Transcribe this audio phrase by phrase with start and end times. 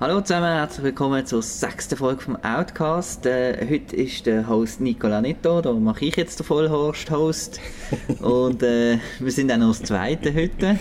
[0.00, 3.26] Hallo zusammen, herzlich willkommen zur sechsten Folge vom Outcast.
[3.26, 7.60] Äh, heute ist der Host Nicola Netto, da mache ich jetzt den Vollhorst-Host.
[8.22, 10.78] Und äh, wir sind auch noch das zweite heute.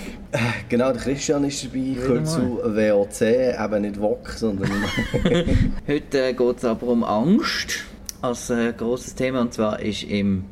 [0.70, 4.71] Genau, der Christian ist dabei, gehört zu WOC, eben nicht WOC, sondern...
[5.88, 7.84] heute äh, geht es aber um Angst
[8.22, 10.46] als äh, großes Thema und zwar ist im,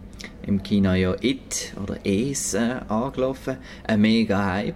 [0.45, 4.75] im Kino ja It oder Es äh, angelaufen, ein mega Hype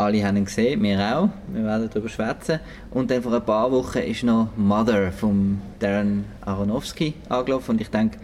[0.00, 1.28] alle haben ihn gesehen, wir auch.
[1.52, 2.60] Wir werden darüber schwätzen.
[2.90, 7.72] Und dann vor ein paar Wochen ist noch Mother von Darren Aronofsky angelaufen.
[7.72, 8.18] Und ich denke,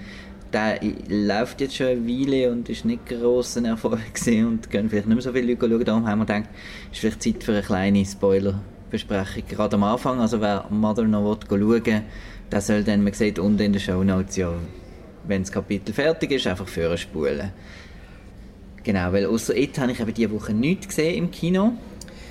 [0.52, 5.06] der läuft jetzt schon eine Weile und ist nicht gross Erfolg gesehen und können vielleicht
[5.06, 5.84] nicht mehr so viele Leute schauen.
[5.84, 6.48] Darum haben wir gedacht,
[6.90, 9.42] es ist vielleicht Zeit für eine kleine Spoiler-Besprechung.
[9.48, 11.82] Gerade am Anfang, also wer Mother noch schauen will,
[12.50, 14.52] der soll dann, man sieht unten in den Show Notes ja,
[15.26, 17.50] wenn das Kapitel fertig ist, einfach vorspulen.
[18.86, 21.72] Genau, weil außer It habe ich eben diese Woche nichts gesehen im Kino.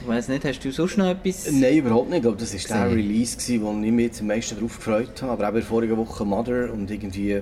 [0.02, 1.52] Ich weiß nicht, hast du sonst noch etwas?
[1.52, 2.20] Nein, überhaupt nicht.
[2.20, 5.34] Ich glaube, das war der Release, gewesen, wo ich mich am meisten darauf gefreut habe.
[5.34, 7.42] Aber auch in der vorigen Woche Mother und irgendwie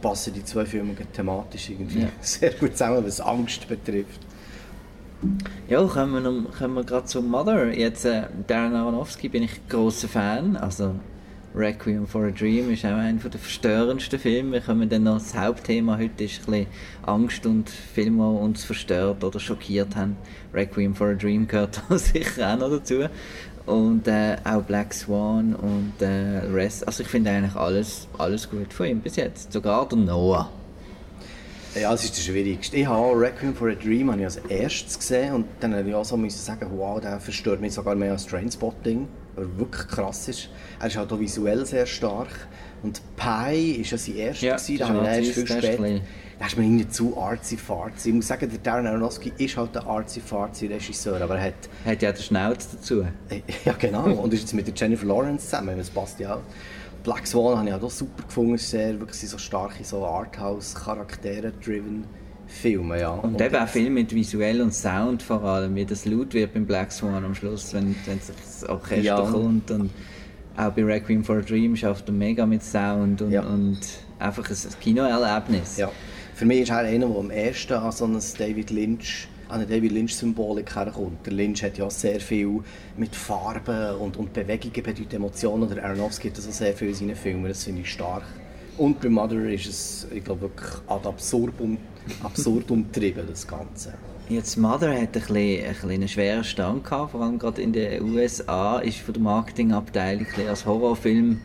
[0.00, 2.08] passen die zwei Filme thematisch irgendwie ja.
[2.22, 4.20] sehr gut zusammen, was Angst betrifft.
[5.68, 7.76] Ja, kommen wir, kommen wir gerade zu Mother.
[7.76, 10.56] Jetzt, äh, Darren Aronofsky bin ich großer Fan.
[10.56, 10.94] Also
[11.56, 14.52] Requiem for a Dream ist auch einer der verstörendsten Filme.
[14.52, 16.66] Wir kommen dann noch, das Hauptthema heute ist ein
[17.06, 20.18] Angst und Filme, die uns verstört oder schockiert haben.
[20.52, 23.06] Requiem for a Dream gehört da sicher auch noch dazu.
[23.64, 26.86] Und äh, auch Black Swan und äh, Rest.
[26.86, 29.50] Also ich finde eigentlich alles, alles gut von ihm bis jetzt.
[29.50, 30.50] Sogar der Noah.
[31.74, 32.76] Ja, das ist das Schwierigste.
[32.76, 35.94] Ich habe Requiem for a Dream habe ich als erstes gesehen und dann habe ich
[35.94, 40.48] auch so sagen, wow, der verstört mich sogar mehr als Trainspotting er wirklich krass ist.
[40.80, 42.28] Er ist halt auch visuell sehr stark.
[42.82, 46.00] Und Pi war ja sein erster, ja, gewesen, da habe ich viel später...
[46.38, 48.10] Da ist mir irgendwie zu artsy-fartsy.
[48.10, 51.54] Ich muss sagen, der Darren Aronofsky ist halt der artsy-fartsy Regisseur, aber er hat...
[51.86, 53.06] Hat ja den Schnauz dazu.
[53.64, 54.04] Ja, genau.
[54.04, 56.42] Und ist jetzt mit der Jennifer Lawrence zusammen, das passt ja auch.
[57.04, 62.04] Black Swan habe ich auch super gefunden, sehr wirklich so starke so Arthouse-Charaktere-driven
[62.46, 63.10] Filme, ja.
[63.10, 66.54] Und, und eben auch viel mit visuell und Sound vor allem, wie das laut wird
[66.54, 69.20] beim Black Swan am Schluss, wenn, wenn das Orchester ja.
[69.20, 69.90] kommt und
[70.56, 73.42] auch bei Requiem for a Dream schafft er mega mit Sound und, ja.
[73.42, 73.80] und
[74.18, 75.76] einfach ein, ein Kinoerlebnis.
[75.76, 75.90] Ja.
[76.34, 79.66] Für mich ist er einer, der am ersten an so ein David Lynch an eine
[79.66, 81.24] David Lynch-Symbolik herkommt.
[81.24, 82.62] Der Lynch hat ja sehr viel
[82.96, 85.68] mit Farben und, und Bewegungen bedeutet Emotionen.
[85.68, 88.24] Der Aronofsky hat das auch sehr viel in seinen Filmen, das finde ich stark.
[88.78, 91.78] Und bei Mother ist es, ich glaube, wirklich ad absurdum,
[92.22, 93.94] absurd umtrieben, das Ganze.
[94.28, 97.72] Jetzt Mother hat ein bisschen, ein bisschen einen schweren Stand gehabt, vor allem gerade in
[97.72, 101.40] den USA ist von der Marketingabteilung als Horrorfilm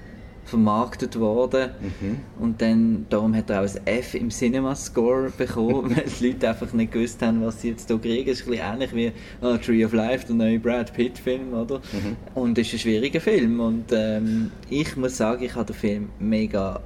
[0.45, 2.17] vermarktet worden mhm.
[2.39, 6.49] und dann darum hat er auch ein F im Cinema Score bekommen, weil die Leute
[6.49, 8.29] einfach nicht gewusst haben, was sie jetzt hier kriegen.
[8.29, 11.53] Es ist ein bisschen ähnlich wie oh, Tree of Life, der neue Brad Pitt Film,
[11.53, 11.77] oder?
[11.77, 12.17] Mhm.
[12.33, 16.09] Und es ist ein schwieriger Film und ähm, ich muss sagen, ich habe den Film
[16.19, 16.81] mega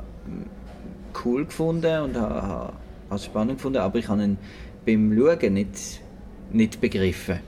[1.24, 2.74] cool gefunden und habe
[3.10, 4.38] es spannend gefunden, aber ich habe ihn
[4.86, 6.02] beim Schauen nicht,
[6.52, 7.40] nicht begriffen.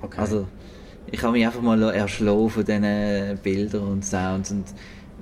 [0.00, 0.20] Okay.
[0.20, 0.46] Also
[1.10, 4.64] ich habe mich einfach mal erschlagen von diesen Bildern und Sounds und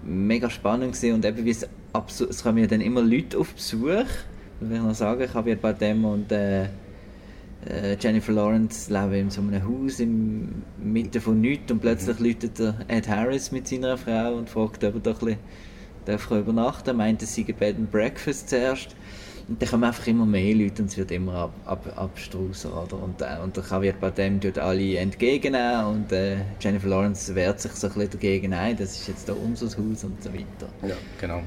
[0.03, 3.55] mega spannend gesehen und eben wie es absurd, es kommen ja dann immer Leute auf
[3.55, 4.05] Besuch,
[4.61, 6.65] will ich noch sagen, ich habe ja bei dem und äh,
[7.67, 12.27] äh, Jennifer Lawrence leben in so einem Haus in Mitte von nichts und plötzlich mhm.
[12.27, 15.39] läutet der Ed Harris mit seiner Frau und fragt, ob er doch ein bisschen
[16.11, 18.97] darf übernachten, meint, es sei Bed and Breakfast zuerst.
[19.49, 23.03] Und dann kommen einfach immer mehr Leute und es wird immer ab, ab, abstruser, oder?
[23.03, 27.73] Und, äh, und der Javier Bardem tut alle entgegennehmen und äh, Jennifer Lawrence wehrt sich
[27.73, 30.69] so ein bisschen dagegen ein, das ist jetzt da unser Haus und so weiter.
[30.87, 31.43] Ja, genau.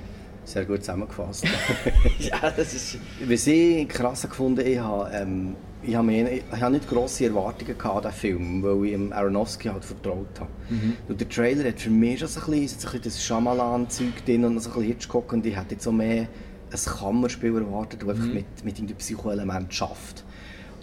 [0.45, 1.45] Sehr gut zusammengefasst.
[2.19, 2.97] ja, das ist...
[3.25, 7.79] Was ich krass gefunden ich habe, ähm, ich habe, mir, ich habe nicht grosse Erwartungen
[7.79, 10.49] an diesen Film, weil ich dem Aronofsky halt vertraut habe.
[10.69, 10.97] Mhm.
[11.07, 14.45] Und der Trailer hat für mich schon so ein bisschen, ein bisschen das Shyamalan-Zeug drin
[14.45, 16.27] und so ein bisschen Hitchcock und ich hätte jetzt so mehr
[16.71, 18.09] ein Kammerspiel erwartet, das mhm.
[18.09, 20.23] einfach mit, mit dem Psychoelement schafft.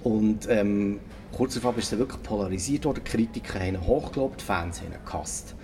[0.03, 1.01] Und ähm,
[1.33, 4.93] kurz darauf ist es wirklich polarisiert worden, die Kritiker haben ihn hochgelobt, die Fans haben
[4.93, 5.55] ihn gehasst.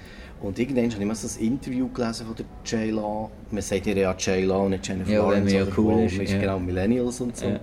[0.43, 3.31] Und irgendwann habe ich mal so ein Interview gelesen von der J-Law.
[3.51, 5.55] Man sagt ja J-Law und nicht Jennifer ja, Lawrence.
[5.55, 6.17] Ja, cool ist.
[6.31, 6.39] Ja.
[6.39, 7.47] Genau, Millennials und so.
[7.47, 7.61] Ja.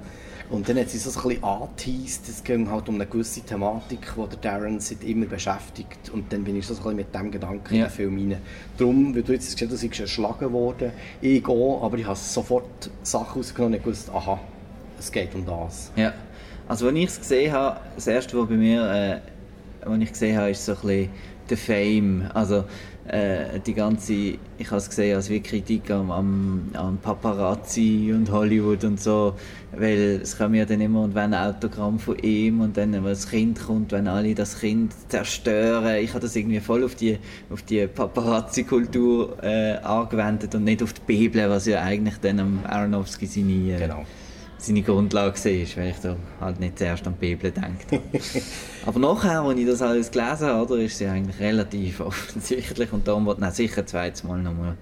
[0.49, 4.13] Und dann hat sie so ein bisschen angeteased, es ging halt um eine gewisse Thematik,
[4.15, 6.09] die der Darren seit immer beschäftigt.
[6.11, 7.85] Und dann bin ich so ein bisschen mit dem Gedanken ja.
[7.85, 8.41] in den Film rein.
[8.77, 10.91] Darum, wie du jetzt gesagt hast, ich erschlagen worden.
[11.21, 14.39] Ich gehe, aber ich habe sofort Sachen rausgenommen und gewusst, aha,
[14.99, 15.91] es geht um das.
[15.95, 16.13] Ja,
[16.67, 19.19] also als ich es gesehen habe, das erste, was bei mir, äh,
[19.85, 21.09] was ich gesehen habe, ist so ein bisschen
[21.49, 22.29] der Fame.
[22.33, 22.63] Also
[23.07, 28.31] äh, die ganze, ich habe es gesehen als wie Kritik am, am, am, Paparazzi und
[28.31, 29.35] Hollywood und so,
[29.75, 33.03] weil es kommen ja dann immer und wenn ein Autogramm von ihm und dann, wenn
[33.03, 37.17] das Kind kommt, wenn alle das Kind zerstören, ich habe das irgendwie voll auf die,
[37.49, 42.59] auf die Paparazzi-Kultur äh, angewendet und nicht auf die Bibel, was ja eigentlich dann am
[42.65, 43.75] Aronofsky seine...
[43.75, 44.05] Äh, genau
[44.63, 48.01] seine Grundlage war, weil ich da halt nicht zuerst an die Bibel habe.
[48.85, 53.25] Aber nachher, als ich das alles gelesen habe, ist sie eigentlich relativ offensichtlich und darum
[53.25, 54.77] wollte ich sicher zweites Mal nochmal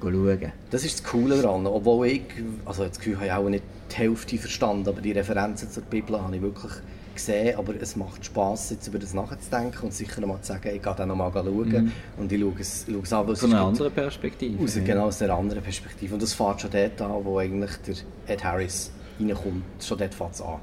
[0.00, 0.52] schauen.
[0.70, 2.22] Das ist das Coole daran, obwohl ich,
[2.64, 6.20] also das Gefühl habe ich auch nicht die Hälfte verstanden, aber die Referenzen zur Bibel
[6.20, 6.72] habe ich wirklich
[7.14, 10.82] gesehen, aber es macht Spass, jetzt über das nachzudenken und sicher nochmal zu sagen, ich
[10.82, 11.92] gehe dann nochmal schauen mhm.
[12.18, 13.28] und ich schaue es, schaue es an.
[13.28, 14.62] Aus einer anderen Perspektive.
[14.62, 16.14] Aus, genau, aus einer anderen Perspektive.
[16.14, 17.94] Und das fährt schon dort an, wo eigentlich der
[18.26, 18.90] Ed Harris
[19.28, 20.58] reinkommt, schon dort fängt es an.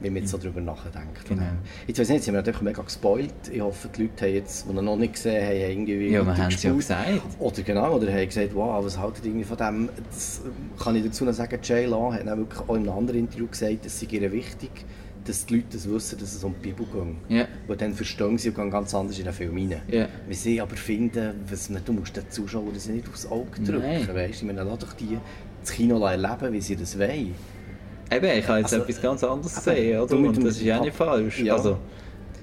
[0.00, 1.24] Wenn man jetzt so darüber nachdenkt.
[1.26, 1.42] Genau.
[1.86, 3.32] Jetzt weiß ich nicht, sie haben natürlich mega gespoilt.
[3.50, 6.52] Ich hoffe, die Leute haben jetzt, die noch nicht gesehen haben, irgendwie Ja, wir haben
[6.52, 7.08] es ja gesagt.
[7.38, 9.88] Oder genau, oder haben gesagt, wow, was haltet ihr irgendwie von dem?
[10.10, 10.42] Das
[10.82, 13.46] kann ich dazu noch sagen, Jay Law hat dann wirklich auch in einem anderen Interview
[13.46, 14.70] gesagt, es sei ihr wichtig,
[15.24, 17.30] dass die Leute das wissen, dass es um die Bibel geht.
[17.30, 17.48] Yeah.
[17.66, 19.80] Weil dann verstehen sie und gehen ganz anders in den Film rein.
[19.90, 20.08] Yeah.
[20.26, 24.14] Wenn sie aber finden, was man, du musst den Zuschauer das nicht aufs Auge drücken.
[24.14, 24.34] Weißt?
[24.34, 25.18] Ich meine, lass doch die
[25.62, 27.34] das Kino erleben, wie sie das wollen.
[28.10, 30.16] Eben, ich habe jetzt also, etwas ganz anderes gesehen, oder?
[30.16, 31.40] Und das ist ja nicht falsch.
[31.40, 31.54] Ja.
[31.54, 31.78] Also,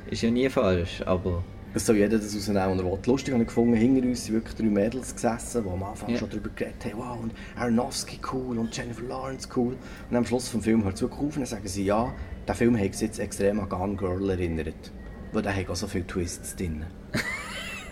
[0.09, 1.43] ist ja nie falsch, aber...
[1.73, 3.11] Es soll jeder das rausnehmen, was er.
[3.11, 6.17] Lustig habe ich gefunden, hinter uns sind wirklich drei Mädels gesessen, die am Anfang ja.
[6.17, 9.77] schon darüber geredet haben, wow, und Aronofsky cool und Jennifer Lawrence cool.
[10.09, 12.13] Und am Schluss des Films hört auf und sagen sie, ja,
[12.45, 14.91] der Film hat sich jetzt extrem an Gone Girl erinnert.
[15.31, 16.83] Weil der hat auch so viele Twists drin.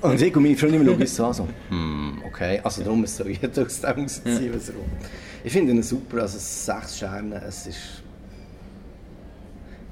[0.02, 3.30] und ich und meine Freundin schauen uns so an, so, hm, okay, also darum soll
[3.30, 4.76] jeder aus dem rausziehen, was will.
[5.44, 8.04] Ich finde ihn super, also sechs Sterne, es ist...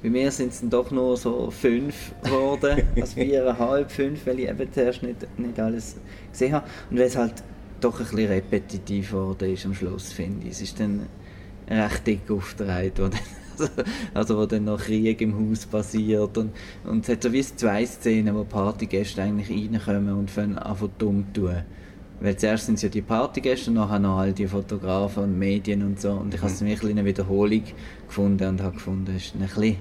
[0.02, 4.48] Bei mir sind es dann doch nur so fünf geworden, also viereinhalb, fünf, weil ich
[4.48, 5.96] eben zuerst nicht, nicht alles
[6.30, 6.66] gesehen habe.
[6.88, 7.42] Und weil es halt
[7.80, 10.52] doch ein bisschen repetitiv geworden ist am Schluss, finde ich.
[10.52, 11.06] Es ist dann
[11.68, 13.10] recht dick wo dann,
[14.14, 16.52] also wo dann noch Krieg im Haus passiert und,
[16.84, 21.26] und es hat so wie zwei Szenen, wo Partygäste eigentlich reinkommen und fangen an dumm
[21.34, 21.62] zu tun.
[22.20, 25.82] Weil zuerst sind es ja die Partygäste und nachher noch all die Fotografen und Medien
[25.82, 26.10] und so.
[26.10, 27.62] Und ich habe es mir eine Wiederholung
[28.08, 29.76] gefunden und habe gefunden, es ist ein bisschen,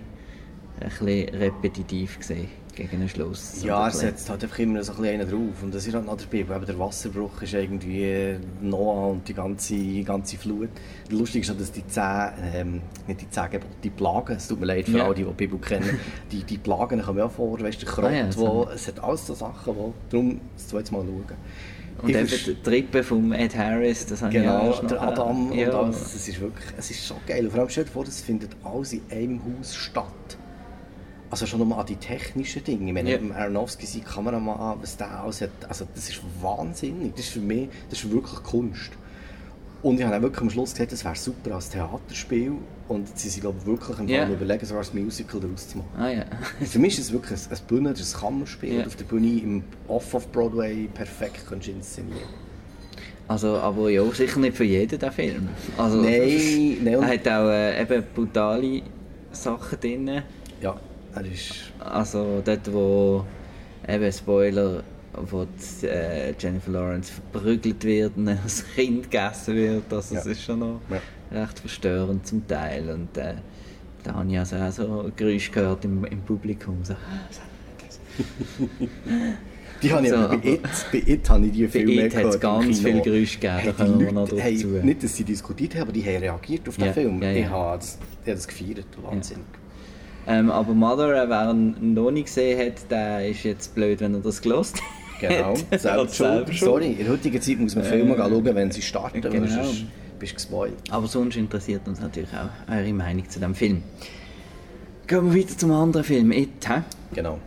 [0.79, 3.63] ein bisschen repetitiv gesehen gegen den Schluss.
[3.63, 5.63] Ja, er setzt halt einfach immer so ein bisschen einen drauf.
[5.63, 6.45] Und das ist halt noch dabei.
[6.55, 10.69] Aber der Wasserbruch ist irgendwie Noah und die ganze, ganze Flut.
[11.09, 13.47] Lustig ist auch, dass die zehn, ähm, nicht die zehn
[13.83, 15.05] die Plagen, es tut mir leid für ja.
[15.05, 15.99] alle, die die Bibel kennen,
[16.31, 19.03] die, die Plagen kommen ja vor, weißt du, der Krott, ah, ja, wo, es hat
[19.03, 21.37] alles so Sachen, wo, darum das zweite Mal schauen.
[22.03, 25.69] Und eben die Trippe von Ed Harris, das habe genau, ich auch der Adam ja.
[25.69, 27.45] und alles, das ist wirklich, es ist schon geil.
[27.45, 30.37] Und vor allem stell dir vor, das findet alles in einem Haus statt.
[31.29, 32.87] Also schon nochmal an die technischen Dinge.
[32.87, 33.35] Ich meine, ja.
[33.35, 37.15] Aronofsky, sein Kameramann, was der alles hat, also das ist wahnsinnig.
[37.15, 38.91] Das ist für mich, das ist wirklich Kunst.
[39.83, 42.53] Und ich habe auch wirklich am Schluss gesagt, das wäre super als Theaterspiel.
[42.87, 44.29] Und sie sind glaube ich, wirklich am yeah.
[44.29, 45.89] überlegen, so ein Musical daraus zu machen.
[45.97, 46.25] Ah, yeah.
[46.65, 48.73] Für mich ist es wirklich ein, ein Bühne, das Kammerspiel.
[48.73, 48.87] Yeah.
[48.87, 52.47] Auf der Bühne im Off-of-Broadway perfekt kannst inszenieren
[53.29, 55.49] also, aber ja, sicher nicht für jeden, der Film.
[55.77, 56.93] Also, nein, nein.
[56.93, 58.81] Er hat auch äh, eben brutale
[59.31, 60.23] Sachen drin.
[60.61, 60.79] Ja,
[61.17, 61.73] er ist...
[61.79, 63.25] Also dort, wo,
[63.87, 64.83] eben Spoiler,
[65.13, 69.91] wo die, äh, Jennifer Lawrence verprügelt wird und als Kind gegessen wird.
[69.91, 70.21] Also ja.
[70.21, 71.41] es ist schon noch ja.
[71.41, 72.89] recht verstörend zum Teil.
[72.89, 73.35] Und äh,
[74.03, 76.83] da habe ich also auch so Geräusche gehört im, im Publikum.
[76.83, 76.95] So,
[79.83, 80.61] Die habe ich so, bei It,
[80.91, 82.33] bei It habe ich die viel mehr gehört.
[82.33, 84.67] es ganz viele Geräusche gegeben, hey, wir noch dazu.
[84.67, 87.21] nicht, dass sie diskutiert haben, aber die haben reagiert auf den ja, Film.
[87.21, 87.39] Ja, ja.
[87.41, 89.41] Ich habe das, ich habe das gefeiert, Wahnsinn.
[90.27, 94.13] Ähm, aber Mother, äh, wer ihn noch nicht gesehen hat, der ist jetzt blöd, wenn
[94.13, 94.83] er das gelost hat.
[95.21, 96.45] Genau, selbst schon.
[96.53, 99.47] Sorry, in der heutigen Zeit muss man äh, Filme schauen, wenn sie starten, genau.
[99.47, 99.85] sonst
[100.19, 100.73] bist du gespoilt.
[100.91, 103.83] Aber sonst interessiert uns natürlich auch eure Meinung zu dem Film.
[105.07, 106.81] Gehen wir weiter zum anderen Film, It, hä?
[107.13, 107.39] Genau.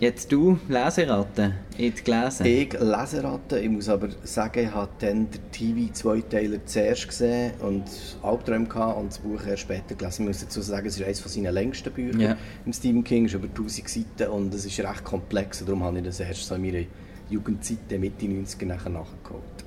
[0.00, 2.44] Jetzt du, Leseratte, It gelesen?
[2.46, 7.84] Ich Leseratte, ich muss aber sagen, ich habe dann den TV-Zweiteiler zuerst gesehen und
[8.22, 10.22] Albträume gehabt und das Buch erst später gelesen.
[10.22, 12.36] Ich muss dazu sagen, es ist eines seiner längsten Bücher yeah.
[12.66, 15.98] im Stephen King, es ist über 1000 Seiten und es ist recht komplex darum habe
[15.98, 16.84] ich das erst so in meiner
[17.30, 19.63] Jugendzeit, Mitte 90er, nachher nachgeholt.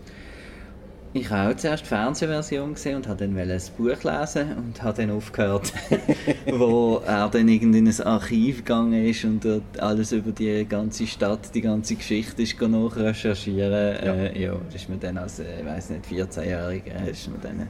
[1.20, 5.02] Ich habe auch zuerst die Fernsehversion gesehen und habe dann ein Buch lesen und habe
[5.02, 5.74] dann aufgehört,
[6.54, 11.08] wo er dann irgendwie in ein Archiv gegangen ist und dort alles über die ganze
[11.08, 13.72] Stadt, die ganze Geschichte ist nachrecherchieren.
[14.06, 14.14] Ja.
[14.14, 17.68] Äh, ja, das ist mir dann als, äh, ich weiß nicht, 14-Jähriger ist mir dann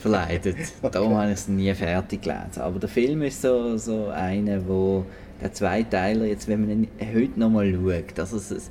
[0.00, 0.56] verleidet.
[0.90, 2.62] Darum habe ich es nie fertig gelesen.
[2.62, 5.04] Aber der Film ist so, so einer, wo
[5.40, 8.70] der Zweiteiler, jetzt, wenn man ihn heute nochmal schaut, also es, es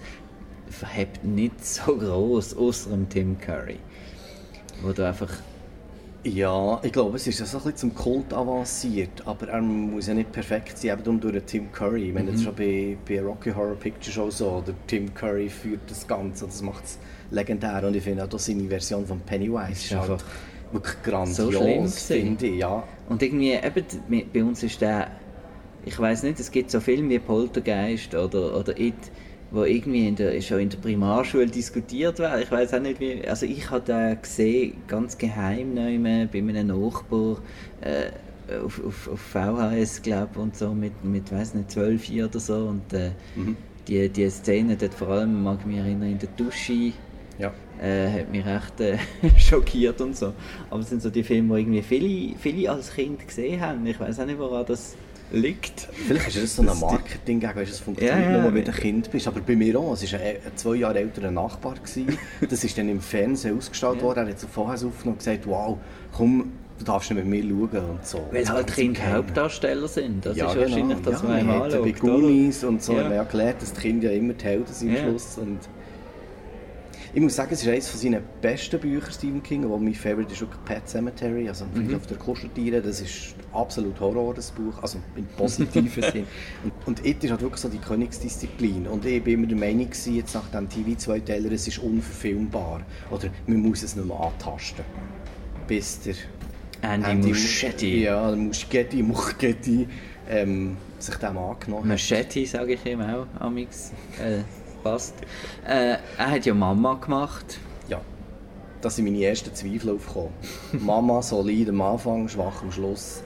[0.70, 3.78] verhebt nicht so groß außer dem Tim Curry.
[4.82, 5.30] Wo du einfach
[6.26, 10.08] ja, ich glaube, es ist ja so ein bisschen zum Kult avanciert, aber er muss
[10.08, 12.08] ja nicht perfekt sein, eben durch Tim Curry.
[12.08, 15.48] Ich meine, das ist schon bei, bei Rocky Horror Picture Show so, der Tim Curry
[15.48, 16.98] führt das Ganze, das macht es
[17.30, 20.26] legendär und ich finde auch seine Version von Pennywise ist, ist halt
[20.72, 21.38] wirklich grandios,
[22.08, 22.84] so finde ich, ja.
[23.08, 25.12] Und irgendwie, eben, bei uns ist der,
[25.86, 28.96] ich weiß nicht, es gibt so Filme wie Poltergeist oder, oder It,
[29.52, 32.44] wo irgendwie in der, schon in der Primarschule diskutiert wird.
[32.44, 33.28] Ich weiß auch nicht, wie.
[33.28, 37.38] Also ich habe da gesehen, ganz geheim bei einem Nachbar
[37.82, 38.12] äh,
[38.64, 42.56] auf, auf, auf VHS, glaube und so mit, mit weiß nicht, 12 Jahren oder so.
[42.56, 43.56] Und äh, mhm.
[43.88, 46.94] die, die Szene dort vor allem, mag ich mich erinnern, in der Dusche.
[47.38, 47.54] Ja.
[47.82, 48.98] Äh, hat mich recht äh,
[49.38, 50.34] schockiert und so.
[50.70, 53.86] Aber es sind so die Filme, die irgendwie viele, viele als Kind gesehen haben.
[53.86, 54.96] Ich weiß auch nicht, woran das
[55.32, 55.88] liegt.
[55.92, 58.78] Vielleicht ist es so ein Marketing gegen, es funktioniert ja, ja, nur, wenn du ein
[58.78, 59.28] Kind bist.
[59.28, 61.76] Aber bei mir auch, es war ein, zwei Jahre älterer Nachbar.
[61.76, 62.18] Gewesen.
[62.50, 64.04] Das ist dann im Fernsehen ausgestrahlt ja.
[64.04, 64.28] worden.
[64.28, 65.78] Er hat so vorher aufgenommen und gesagt, wow,
[66.16, 68.28] komm, du darfst nicht mit mir schauen und so.
[68.32, 70.26] Weil halt Kinder Hauptdarsteller sind.
[70.26, 70.66] Das ja, ist genau.
[70.66, 73.04] wahrscheinlich das, ja, was man mal Bei Goonies und so ja.
[73.04, 75.38] haben wir ja gelernt, dass die Kinder ja immer die Helden sind am Schluss.
[75.38, 75.60] Und
[77.16, 80.42] ich muss sagen, es ist eines seiner besten Bücher, Stephen King, aber mein Favorite ist
[80.42, 81.96] wirklich Pet Cemetery, also mhm.
[81.96, 82.82] auf der Kuscheltiere.
[82.82, 86.28] Das ist absolut Horror, das Buch, also im positiven Sinn.
[86.66, 88.86] Und, und It ist halt wirklich so die Königsdisziplin.
[88.88, 92.82] Und ich war immer der Meinung, jetzt nach dem TV-Zweiteiler, es ist unverfilmbar.
[93.10, 94.84] Oder man muss es nicht mehr antasten.
[95.70, 96.16] Bis der
[96.82, 98.04] Andy, Andy Muschietti.
[98.04, 99.88] Ja, Muschietti, Muschietti
[100.30, 101.92] ähm, sich dem angenommen hat.
[101.92, 103.94] Muschietti sage ich ihm auch, amix.
[104.20, 104.42] Äh
[104.86, 105.16] passt.
[105.68, 107.60] Äh, er hat ja Mama gemacht.
[107.90, 108.00] Ja,
[108.82, 110.32] das sind meine ersten Zweifel aufgekommen.
[110.80, 113.24] Mama solid am Anfang, schwach am Schluss.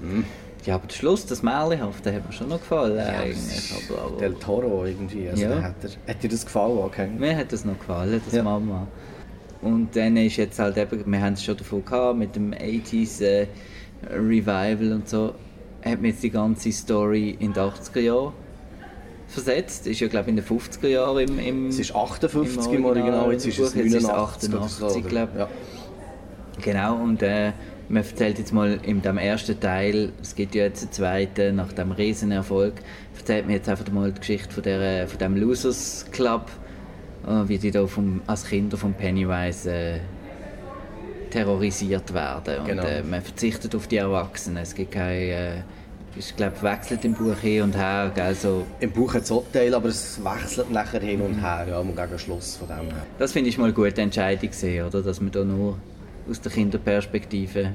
[0.00, 0.22] Mm.
[0.64, 2.96] Ja, aber der Schluss, das Märchenhafte, hat mir schon noch gefallen.
[2.96, 3.74] Ja, eigentlich.
[3.90, 5.28] Aber, aber, Del Toro irgendwie.
[5.28, 5.62] Also ja.
[5.62, 6.78] hat, er, hat dir das gefallen?
[6.78, 7.08] Okay.
[7.08, 8.42] Mir hat das noch gefallen, das ja.
[8.42, 8.86] Mama.
[9.60, 13.22] Und dann ist jetzt halt eben, wir haben es schon davon gehabt, mit dem 80s
[13.22, 13.46] äh,
[14.10, 15.34] Revival und so,
[15.84, 18.32] hat mir jetzt die ganze Story in den 80er Jahren
[19.32, 19.86] versetzt.
[19.86, 23.32] Ist ja, glaube ich, in den 50er Jahren im, im Es ist 58 im Original,
[23.32, 25.48] jetzt ist es 89, 88, glaube ja.
[26.60, 27.52] Genau, und äh,
[27.88, 31.72] man erzählt jetzt mal in dem ersten Teil, es gibt ja jetzt einen zweiten, nach
[31.72, 32.74] dem Riesenerfolg,
[33.16, 36.50] erzählt mir jetzt einfach mal die Geschichte von, der, von dem Losers Club,
[37.26, 40.00] äh, wie die da vom, als Kinder von Pennywise äh,
[41.30, 42.58] terrorisiert werden.
[42.60, 42.84] Und genau.
[42.84, 44.62] äh, man verzichtet auf die Erwachsenen.
[44.62, 45.52] Es gibt keine äh,
[46.16, 48.10] ist, glaube wechselt im Buch hin und her.
[48.14, 48.64] Gell, so.
[48.80, 52.18] Im Buch hat es auch Teile, aber es wechselt nachher hin und her, ja, gegen
[52.18, 53.06] Schluss von dem her.
[53.18, 54.50] Das finde ich mal eine gute Entscheidung,
[54.86, 55.02] oder?
[55.02, 55.78] dass man da nur
[56.28, 57.72] aus der Kinderperspektive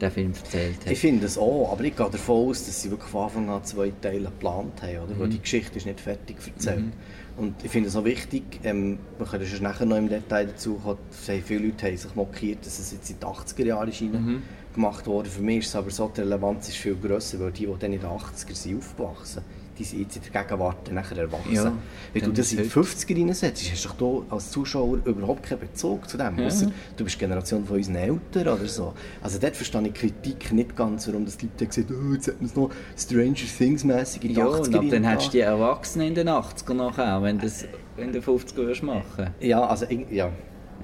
[0.00, 0.92] den Film erzählt hat.
[0.92, 3.64] Ich finde es auch, aber ich gehe davon aus, dass sie wirklich von Anfang an
[3.64, 5.14] zwei Teile geplant haben, oder?
[5.14, 5.20] Mhm.
[5.20, 6.80] weil die Geschichte ist nicht fertig erzählt.
[6.80, 6.92] Mhm.
[7.38, 10.74] Und ich finde es auch wichtig, ähm, wir können schon nachher noch im Detail dazu
[10.74, 14.42] kommen, viele Leute haben sich mokiert, dass es jetzt in die 80er Jahre ist mhm.
[14.74, 15.30] gemacht wurde.
[15.30, 17.92] Für mich ist es aber so, die Relevanz ist viel grösser, weil die, die dann
[17.92, 19.42] in den 80er sind aufgewachsen
[19.78, 21.52] die sind jetzt in der Gegenwart nachher erwachsen.
[21.52, 21.72] Ja,
[22.12, 26.16] Wenn du das in die 50er reinsetzt, hast du als Zuschauer überhaupt keinen Bezug zu
[26.16, 26.38] dem.
[26.38, 26.46] Ja.
[26.46, 28.94] Ausser, du bist Generation von unseren Eltern oder so.
[29.22, 32.40] Also dort verstehe ich Kritik nicht ganz, warum das die Leute gesagt oh, jetzt hätten
[32.40, 35.40] wir es noch Stranger Things mäßig in die ja, 80er und dann hättest du die
[35.40, 37.64] Erwachsenen in den 80er nachher, wenn du das
[37.96, 39.30] in den 50er würdest machen.
[39.40, 40.30] Ja, also ja.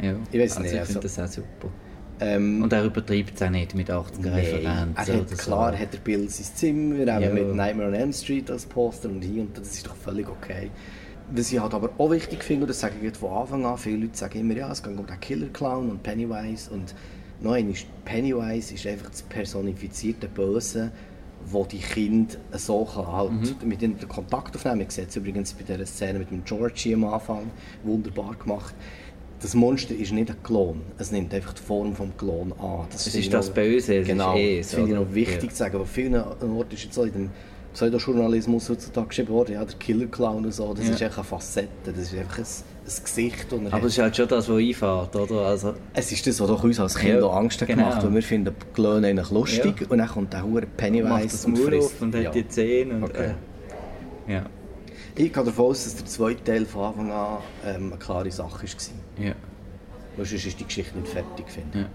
[0.00, 0.14] ja.
[0.30, 0.74] Ich weiß also nicht.
[0.74, 1.00] Ich finde also.
[1.00, 1.68] das auch super.
[2.20, 4.94] Ähm, und er übertreibt es auch nicht mit 80er Referenzen.
[4.96, 5.78] Er hat, klar so.
[5.78, 7.30] hat er Bill sein Zimmer, ja.
[7.30, 10.70] mit Nightmare on Elm Street als Poster und hier und das ist doch völlig okay.
[11.34, 14.04] Was ich halt aber auch wichtig finde, das sage ich jetzt von Anfang an, viele
[14.04, 16.94] Leute sagen immer, ja, es geht um den Killer Clown und Pennywise und
[17.40, 20.92] nein, ist Pennywise ist einfach das personifizierte Böse,
[21.46, 23.68] wo die Kinder so halt mhm.
[23.68, 24.82] mit ihnen Kontakt aufnehmen.
[24.82, 27.50] Ich sehe es übrigens bei dieser Szene mit dem Georgie am Anfang
[27.82, 28.74] wunderbar gemacht
[29.44, 30.80] das Monster ist nicht ein Klon.
[30.96, 32.86] Es nimmt einfach die Form des Klon an.
[32.90, 34.00] Das es ist das noch, Böse.
[34.02, 35.50] Genau, eh das finde ich noch wichtig ja.
[35.50, 35.76] zu sagen.
[35.76, 37.30] An vielen Orten ist jetzt so in dem
[37.74, 40.94] Pseudojournalismus heutzutage geschrieben worden, ja, der Killer-Clown und so, das ja.
[40.94, 43.46] ist einfach eine Facette, das ist einfach ein, ein Gesicht.
[43.52, 45.40] Aber es ist halt schon das, was einfährt, oder?
[45.40, 47.88] Also, es ist das, was doch uns als Kinder ja, Angst hat genau.
[47.88, 49.86] gemacht, weil wir finden Klone eigentlich lustig ja.
[49.88, 52.00] und dann kommt der hure Pennywise und, das und frisst.
[52.00, 53.04] und hat die Zähne und...
[53.04, 53.32] Okay.
[54.28, 54.46] Äh, ja.
[55.16, 58.62] Ich gehe davon aus, dass der zweite Teil von Anfang an ähm, eine klare Sache
[58.62, 59.03] war.
[59.18, 59.34] Ja.
[60.16, 61.86] Weil sonst ist die Geschichte nicht fertig, finde ja.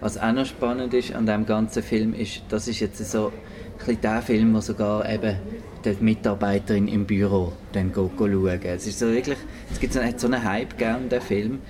[0.00, 3.32] Was auch noch spannend ist an diesem ganzen Film, ist, das ist jetzt so
[3.86, 5.36] ein der Film, wo sogar eben
[5.84, 8.60] die Mitarbeiterin im Büro dann schauen.
[8.62, 9.38] Es ist so wirklich,
[9.72, 11.60] es gibt so, hat so einen Hype gegeben, der Film,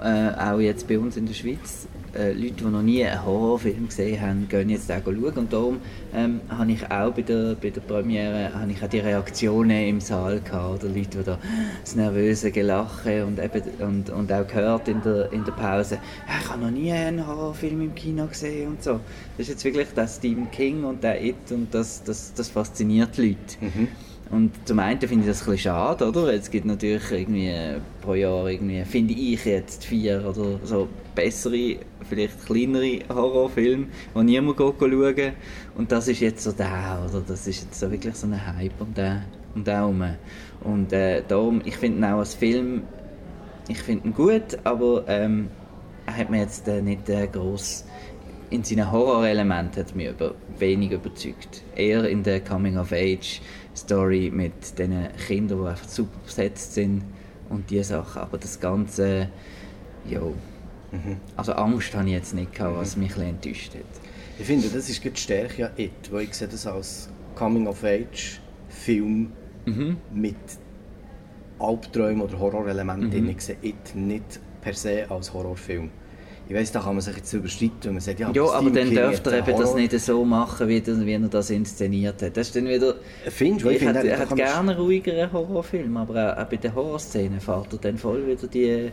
[0.00, 1.88] äh, auch jetzt bei uns in der Schweiz.
[2.16, 5.32] Äh, Leute, die noch nie einen Horrorfilm gesehen haben, gehen jetzt den schauen.
[5.34, 5.80] Und darum
[6.14, 10.00] ähm, habe ich auch bei der, bei der Premiere habe ich auch die Reaktionen im
[10.00, 11.38] Saal gehabt, oder Leute, die da
[11.82, 16.50] das nervöse Gelache und, eben, und, und auch gehört in der, in der Pause, ich
[16.50, 19.00] habe noch nie einen Horrorfilm im Kino gesehen und so.
[19.36, 23.16] Das ist jetzt wirklich der Stephen King und der It und das, das, das fasziniert
[23.16, 23.38] die Leute.
[23.60, 23.88] Mhm.
[24.34, 26.34] Und zum einen finde ich das ein bisschen schade, oder?
[26.34, 27.54] Es gibt natürlich irgendwie
[28.02, 31.76] pro Jahr irgendwie, finde ich jetzt vier oder so bessere,
[32.08, 35.32] vielleicht kleinere Horrorfilme, die niemand schauen
[35.76, 37.22] Und das ist jetzt so der, oder?
[37.24, 39.22] Das ist jetzt so wirklich so ein Hype um den,
[39.54, 40.04] um den herum.
[40.64, 42.82] Und äh, darum, ich finde ihn auch als Film,
[43.68, 45.48] ich finde ihn gut, aber ähm,
[46.08, 47.84] hat mir jetzt äh, nicht äh, gross
[48.50, 51.62] in seinen Horrorelementen hat mich über, wenig überzeugt.
[51.74, 57.02] Eher in der Coming-of-Age-Story mit den Kindern, die einfach super besetzt sind
[57.48, 58.22] und diese Sachen.
[58.22, 59.28] Aber das Ganze,
[60.08, 60.20] ja.
[60.20, 61.16] Mhm.
[61.36, 63.82] Also Angst habe ich jetzt nicht gehabt, was mich ein enttäuscht hat.
[64.38, 69.32] Ich finde, das ist die Stärke an It, weil ich sehe das als Coming-of-Age-Film
[69.66, 69.96] mhm.
[70.12, 70.36] mit
[71.58, 73.24] Albträumen oder Horrorelementen.
[73.24, 73.30] Mhm.
[73.30, 75.90] Ich sehe It nicht per se als Horrorfilm.
[76.46, 78.90] Ich weiß, da kann man sich jetzt überschreiten, wenn man sagt, ja, ja aber dann
[78.90, 82.36] dürfte er eben das nicht so machen, wie, wie er das inszeniert hat.
[82.36, 82.96] Das ist dann wieder...
[83.28, 83.70] Findest du?
[83.70, 87.78] Ich, ich hat, er hat gerne ruhigere Horrorfilme, aber auch, bei den Horrorszenen fährt er
[87.78, 88.90] dann voll wieder die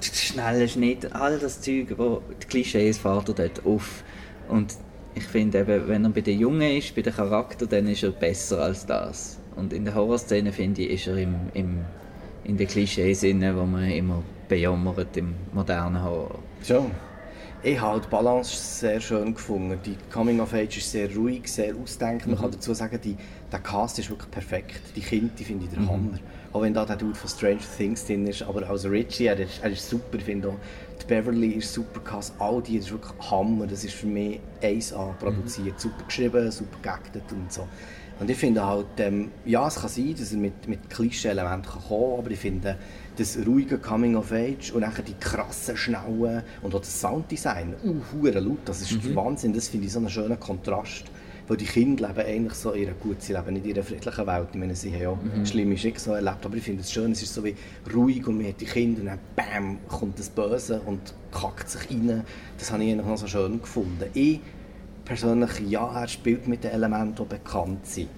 [0.00, 4.02] schnellen Schnitt, all das Zeug, wo die Klischees fährt er dort auf.
[4.48, 4.74] Und
[5.14, 8.10] ich finde eben, wenn er bei den Jungen ist, bei den Charakter, dann ist er
[8.10, 9.38] besser als das.
[9.54, 11.78] Und in der Horrorszene, finde ich, ist er im, im,
[12.44, 16.38] in den Klischees wo man immer bejammert im modernen Horror.
[16.66, 16.90] Schon.
[17.62, 19.78] Ich habe die Balance sehr schön gefunden.
[19.84, 22.26] Die Coming of Age ist sehr ruhig, sehr ausdenkt.
[22.26, 22.40] Man mhm.
[22.40, 23.16] kann dazu sagen, die,
[23.52, 24.80] der Cast ist wirklich perfekt.
[24.96, 25.90] Die Kinder die finde ich der mhm.
[25.90, 26.18] Hammer.
[26.52, 28.42] Auch wenn da der Dude von Stranger Things drin ist.
[28.42, 30.16] Aber als Richie, er ist, er ist super.
[30.16, 30.56] Ich finde auch,
[31.02, 32.32] die Beverly ist super Cast.
[32.38, 33.66] All die ist wirklich Hammer.
[33.66, 35.74] Das ist für mich 1A produziert.
[35.74, 35.78] Mhm.
[35.78, 37.68] Super geschrieben, super geactet und so.
[38.20, 41.82] Und ich finde halt, ähm, ja, es kann sein, dass er mit, mit Klischee-Elementen kommen
[41.88, 42.76] kann, aber ich finde,
[43.16, 48.26] das ruhige Coming of Age und dann die krassen, schnellen und auch das Sounddesign, uh,
[48.26, 49.16] laut, das ist mhm.
[49.16, 51.04] Wahnsinn, das finde ich so einen schönen Kontrast.
[51.48, 54.26] Weil die Kinder leben eigentlich so in einer guten, sie leben nicht in einer friedlichen
[54.26, 54.48] Welt.
[54.52, 55.46] Ich meine, sie haben ja mhm.
[55.46, 57.56] schlimme Schicksale erlebt, aber ich finde es schön, es ist so wie
[57.92, 61.90] ruhig und man hat die Kinder und dann BAM, kommt das Böse und kackt sich
[61.90, 62.22] rein.
[62.58, 64.04] Das habe ich eigentlich noch so schön gefunden.
[64.14, 64.40] Ich
[65.04, 68.08] persönlich, ja, er spielt mit den Elementen, die bekannt sind.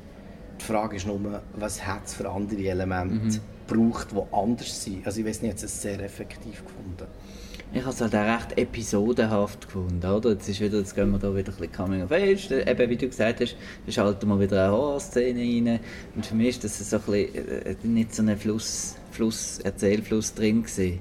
[0.62, 3.14] Die Frage ist nur, was hat es für andere Elemente?
[3.14, 5.07] Mhm braucht, die anders sind.
[5.07, 7.07] Also ich weiß nicht, ich habe es sehr effektiv gefunden.
[7.75, 10.33] Ich habe es halt auch recht episodenhaft gefunden, oder?
[10.33, 12.96] Jetzt, ist wieder, jetzt gehen wir da wieder ein bisschen Coming of Age, eben wie
[12.96, 15.81] du gesagt hast, da schalten wir wieder eine Horror-Szene rein
[16.14, 20.35] und für mich ist das so ein bisschen, äh, nicht so ein Fluss, Fluss, Erzählfluss
[20.35, 20.98] drin gewesen.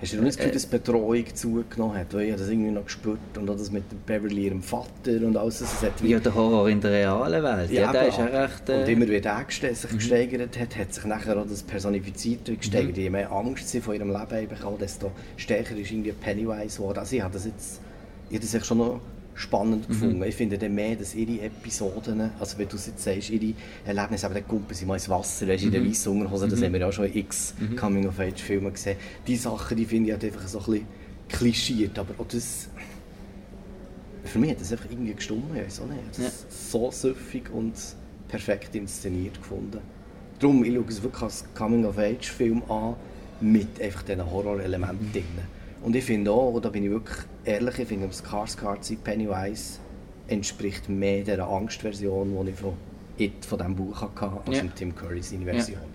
[0.00, 2.14] Hast du nicht das Gefühl, dass Betreuung zugenommen hat?
[2.14, 5.58] Weil ich das irgendwie noch gespürt und auch das mit Beverly, ihrem Vater und alles.
[5.58, 7.70] Das hat ja, der Horror in der realen Welt.
[7.72, 8.68] Ja, ja der ist auch recht...
[8.68, 8.82] Äh...
[8.82, 9.96] Und immer wie der sich mhm.
[9.96, 12.96] gesteigert hat, hat sich nachher auch das Personifizierte gesteigert.
[12.96, 13.02] Mhm.
[13.02, 16.98] Je mehr Angst sie von ihrem Leben bekommen, desto stärker ist irgendwie Pennywise geworden.
[16.98, 17.80] Also ich habe das jetzt...
[18.30, 19.00] Ich habe das schon noch
[19.38, 19.92] spannend mhm.
[19.92, 20.22] gefunden.
[20.24, 23.54] Ich finde dann mehr, dass ihre Episoden, also wenn du jetzt sagst, ihre
[23.86, 25.90] Erlebnisse, aber dann kumpen sie mal ins Wasser, weißt, in der mhm.
[25.90, 26.64] weißen Unterhose, das mhm.
[26.64, 27.76] haben wir ja schon in x mhm.
[27.76, 28.96] Coming-of-Age-Filmen gesehen.
[29.26, 30.86] Die Sachen, die finde ich halt einfach so ein bisschen
[31.28, 32.68] klischiert, aber auch das...
[34.24, 36.00] Für mich hat das einfach irgendwie gestummt, ich weiß auch nicht.
[36.10, 36.30] Das ja.
[36.50, 37.74] so süffig und
[38.26, 39.78] perfekt inszeniert gefunden.
[40.40, 42.96] Darum, ich schaue es wirklich als Coming-of-Age-Film an,
[43.40, 45.12] mit einfach diesen Horrorelementen mhm.
[45.12, 45.57] drin.
[45.82, 49.78] Und ich finde auch, da bin ich wirklich ehrlich, ich finde, das Skarsgård Pennywise
[50.26, 52.74] entspricht mehr der Angstversion, die ich von
[53.16, 54.64] It, von diesem Buch hatte, als ja.
[54.74, 55.78] Tim Curry seine Version.
[55.78, 55.86] Ja.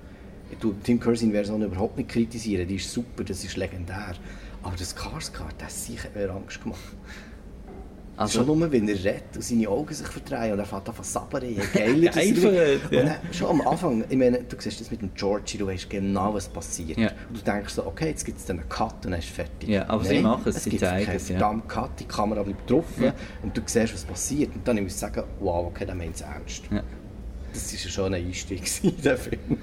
[0.52, 4.16] Ich tue Tim Curry seine Version überhaupt nicht kritisieren, die ist super, das ist legendär.
[4.62, 6.80] Aber das Skarsgård, das hat mir Angst gemacht.
[8.16, 10.96] Also, schon nur, wenn er redet und seine Augen sich verdrehen und er fängt an
[10.96, 12.44] zu sabbern, je geiler das ist.
[12.44, 13.04] Ja.
[13.04, 16.34] Dann, schon am Anfang, ich meine, du siehst das mit dem Georgie, du weißt genau,
[16.34, 16.98] was passiert.
[16.98, 17.10] Ja.
[17.30, 19.68] Und du denkst so, okay, jetzt gibt es einen Cut und dann ist fertig.
[19.68, 21.28] Ja, aber Nein, sie machen es, sie zeigen es.
[21.28, 23.14] verdammt Cut, die Kamera bleibt drauf ja.
[23.42, 24.54] und du siehst, was passiert.
[24.54, 26.64] Und dann muss ich sagen, wow, okay, dann meint es ernst.
[27.52, 29.58] Das war schon ein Einstieg in den Film.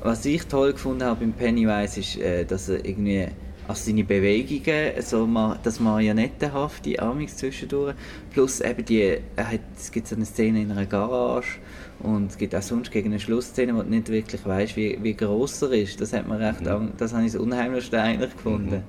[0.00, 3.28] Was ich toll gefunden habe beim Pennywise ist, äh, dass er irgendwie
[3.68, 5.28] also seine Bewegungen, so
[5.62, 7.94] das marionettenhafte Amix zwischendurch,
[8.30, 11.58] plus eben die, hat, es gibt so eine Szene in einer Garage
[12.00, 15.14] und es gibt auch sonst gegen eine Schlussszene, wo du nicht wirklich weißt, wie, wie
[15.14, 16.00] gross er ist.
[16.00, 16.92] Das hat man recht, mhm.
[16.98, 18.70] das habe ich das unheimlichste eigentlich gefunden.
[18.70, 18.82] Mhm.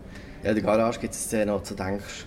[0.44, 2.26] Ja, in der Garage gibt es Szene, wo du denkst,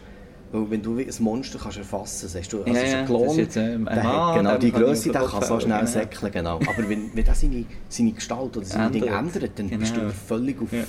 [0.52, 3.38] wenn du ein Monster kannst erfassen kannst, du, also ja, ja, ein Klon, das ist
[3.38, 5.90] jetzt, ähm, ein Mann, genau, die Größe, der kann so schnell genau.
[5.90, 6.56] säckeln, genau.
[6.56, 9.80] Aber wenn, wenn das seine, seine Gestalt oder seine Dinge ändert, dann genau.
[9.80, 10.72] bist du völlig auf...
[10.72, 10.84] Ja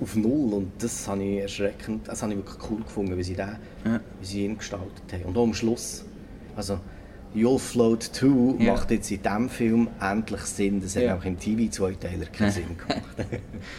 [0.00, 3.34] auf Null und das habe ich erschreckend, das habe ich wirklich cool gefunden, wie sie,
[3.34, 3.48] den,
[3.84, 4.00] Ja.
[4.20, 5.24] wie sie ihn gestaltet haben.
[5.24, 6.04] Und auch am Schluss,
[6.56, 6.78] also
[7.34, 8.72] You'll Float 2 Ja.
[8.72, 11.16] macht jetzt in diesem Film endlich Sinn, das hat Ja.
[11.16, 13.02] auch im TV-Zweiteiler keinen Sinn gemacht.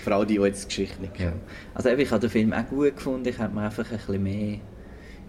[0.04, 1.40] Vor allem die, die jetzt die Geschichte nicht kennen.
[1.76, 4.58] Also ich habe den Film auch gut gefunden, ich hätte mir einfach ein bisschen mehr...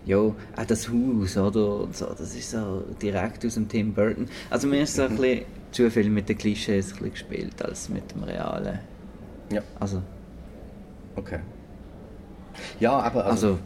[0.07, 0.35] Ja, auch
[0.67, 1.81] das Haus, oder?
[1.81, 4.27] Und so, das ist so direkt aus dem Tim Burton.
[4.51, 8.23] Also mir ist so ein bisschen zu viel mit den Klischees gespielt, als mit dem
[8.25, 8.81] Realen.
[9.51, 10.03] Ja, Also,
[11.17, 11.41] okay.
[12.81, 13.59] Ja, aber also, also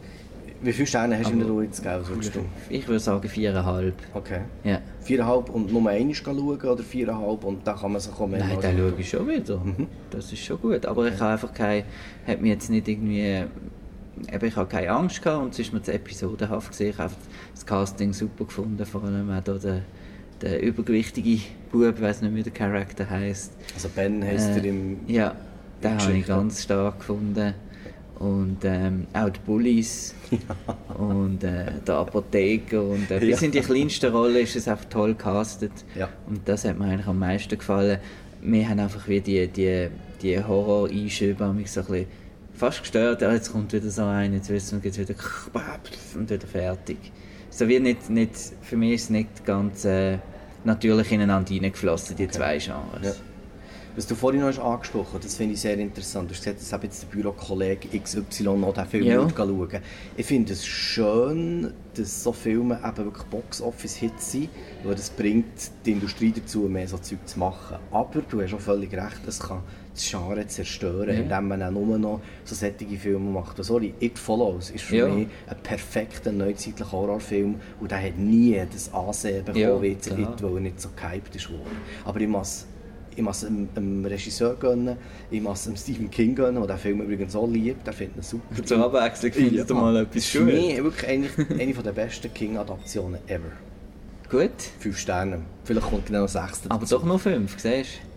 [0.61, 2.07] wie viele Sterne hast du in der aber- Ruhe jetzt gegeben?
[2.07, 2.39] würdest du?
[2.69, 3.95] ich würde sagen viereinhalb.
[4.13, 4.41] Okay.
[4.63, 4.81] Ja.
[5.01, 8.59] Viereinhalb und nur einmal schauen oder viereinhalb und dann kann man sich auch mehr Nein,
[8.59, 9.61] den schaue ich schon wieder.
[10.09, 10.85] Das ist schon gut.
[10.85, 11.85] Aber ich habe einfach keine,
[12.27, 15.81] hat mich jetzt nicht irgendwie, eben, ich habe keine Angst gehabt und es ist mir
[15.81, 16.89] zu episodenhaft gesehen.
[16.89, 17.13] Ich habe
[17.53, 19.81] das Casting super gefunden, vor allem auch der,
[20.41, 21.39] der übergewichtige
[21.71, 23.53] Bub, ich weiß nicht, wie der Charakter heißt.
[23.75, 24.99] Also Ben heisst er im...
[25.07, 25.35] Ja,
[25.83, 27.53] den habe ich ganz stark gefunden.
[28.19, 30.13] Und ähm, auch die Bullies
[30.97, 33.45] und äh, der Apotheker und äh, bis Ja.
[33.45, 35.71] in die kleinsten Rollen ist es einfach toll gecastet.
[35.95, 36.09] Ja.
[36.27, 37.97] Und das hat mir eigentlich am meisten gefallen.
[38.41, 39.87] Wir haben einfach wie die, die,
[40.21, 42.07] die Horror-Einschübe mich so ein bisschen
[42.53, 43.21] fast gestört.
[43.21, 45.15] Ja, jetzt kommt wieder so ein, jetzt wissen wir, jetzt wieder
[46.15, 46.97] und wieder fertig.
[47.49, 50.17] So wie nicht, nicht, für mich ist es nicht ganz äh,
[50.65, 53.21] natürlich ineinander reingeflossen, die zwei Genres.
[53.99, 56.29] Was du vorhin noch angesprochen hast, das finde ich sehr interessant.
[56.29, 59.27] Du hast gesagt, dass eben jetzt der Bürokollege XY noch diesen Film Ja.
[59.29, 59.67] schauen
[60.15, 64.47] Ich finde es schön, dass so Filme eben wirklich Box-Office-Hits sind,
[64.85, 65.47] weil das bringt
[65.85, 67.75] die Industrie dazu, mehr so Zeug zu machen.
[67.91, 71.21] Aber du hast auch völlig recht, es kann das Genre zerstören, Ja.
[71.21, 73.57] indem man auch nur noch so sättige Filme macht.
[73.57, 75.07] Und sorry, It Follows ist für Ja.
[75.09, 79.87] mich ein perfekter neuzeitlicher Horrorfilm und der hat nie das Ansehen bekommen Ja, wie.
[79.91, 80.09] It,
[80.41, 81.81] weil er nicht so gehypt ist worden.
[82.05, 82.65] Aber ich muss,
[83.15, 84.97] ich muss dem, dem Regisseur gönnen,
[85.31, 88.23] ich muss dem Stephen King gönnen, der den Film übrigens auch liebt, der findet ihn
[88.23, 88.63] super.
[88.63, 91.27] Zur Abwechslung findest du mal etwas ist für mich wirklich eine,
[91.59, 93.51] eine der besten King-Adaptionen ever.
[94.29, 95.41] Gut, Fünf Sterne.
[95.63, 98.08] Vielleicht kommt genau das sechste aber doch noch fünf, siehst du?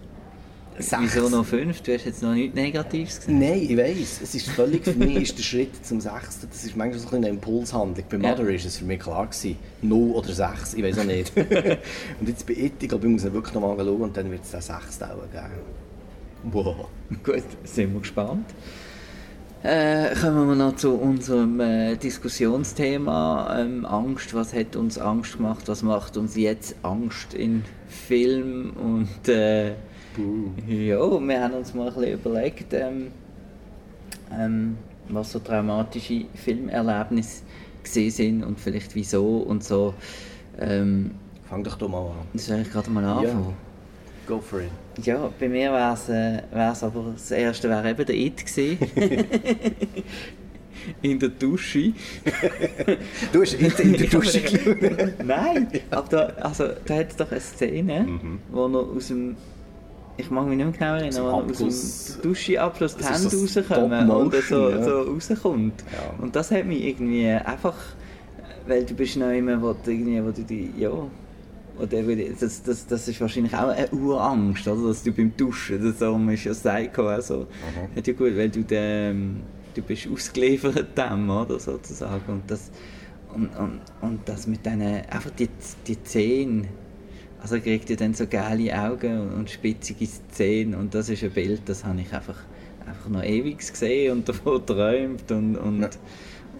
[0.78, 1.02] Sechs.
[1.02, 1.82] Wieso noch fünf?
[1.82, 3.38] Du hast jetzt noch nichts Negatives gesehen.
[3.38, 4.20] Nein, ich weiß.
[4.22, 6.48] Es ist völlig für mich ist der Schritt zum Sechsten.
[6.50, 8.04] Das ist manchmal so ein bisschen eine Impulshandlung.
[8.08, 8.30] Bei Ja.
[8.30, 9.58] Mother ist es für mich klar gewesen.
[9.82, 11.32] 0 oder 6, ich weiß auch nicht.
[12.20, 14.44] und jetzt bei It, ich glaube, ich muss ihn wirklich nochmal schauen und dann wird
[14.44, 15.52] es den Sechsten auch geben.
[16.44, 16.86] Wow.
[17.22, 18.46] Gut, sind wir gespannt.
[19.62, 24.34] Äh, kommen wir noch zu unserem äh, Diskussionsthema ähm, Angst.
[24.34, 25.64] Was hat uns Angst gemacht?
[25.66, 28.72] Was macht uns jetzt Angst in Film?
[28.72, 29.74] Und äh,
[30.68, 33.08] ja, wir haben uns mal ein bisschen überlegt, ähm,
[34.32, 34.76] ähm,
[35.08, 37.42] was so traumatische Filmerlebnisse
[37.82, 39.94] gesehen sind und vielleicht wieso und so.
[40.60, 41.12] Ähm,
[41.48, 42.26] Fang doch doch mal an.
[42.32, 43.54] das soll ich gerade mal anfangen.
[44.26, 44.70] Go for it.
[45.04, 48.78] Ja, bei mir wäre es äh, wär's aber das erste wäre eben der It gewesen.
[51.02, 51.92] In der Dusche.
[53.32, 54.78] Du hast It in der Dusche geschaut.
[55.24, 58.06] Nein, aber da, also, da hat es doch eine Szene,
[58.50, 59.36] wo er aus dem.
[60.16, 64.10] Ich mag mich nicht mehr genau erinnern, er aus dem Duscheabschluss die Hände so rauskommen
[64.10, 64.82] und so, ja.
[64.82, 65.84] so rauskommt.
[65.92, 66.22] Ja.
[66.22, 67.76] Und das hat mich irgendwie einfach.
[68.66, 70.70] Weil du bist noch immer, wo du irgendwie, wo du die.
[70.78, 70.92] Ja.
[71.78, 72.02] Oder
[72.38, 74.88] das, das, das ist wahrscheinlich auch eine Urangst, oder?
[74.88, 77.46] dass du beim Duschen, das darum ist ja Psycho auch so.
[77.96, 79.40] Hat ja gut, weil du, dem,
[79.74, 82.30] du bist ausgeliefert dem, oder, sozusagen.
[82.30, 82.70] Und das,
[83.34, 85.48] und, und, und das mit diesen, einfach die,
[85.86, 86.68] die Zähne,
[87.42, 91.30] also er kriegt ja dann so geile Augen und, spitzige Zähne und das ist ein
[91.32, 92.38] Bild, das habe ich einfach,
[92.86, 95.88] einfach noch ewig gesehen und davon geträumt und, und, Ja.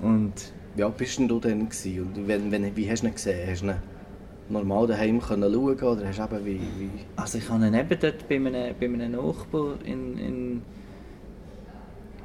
[0.03, 0.33] und
[0.75, 2.03] Wie alt bist denn du denn gewesen?
[2.03, 3.49] Und wenn, wenn, wie hast du ihn gesehen?
[3.51, 3.75] Hast du ihn
[4.49, 6.55] normal daheim können schauen oder hast eben wie...
[6.79, 6.91] wie...
[7.17, 10.63] Also ich habe ihn eben dort bei einem, bei einem Nachbar in, in,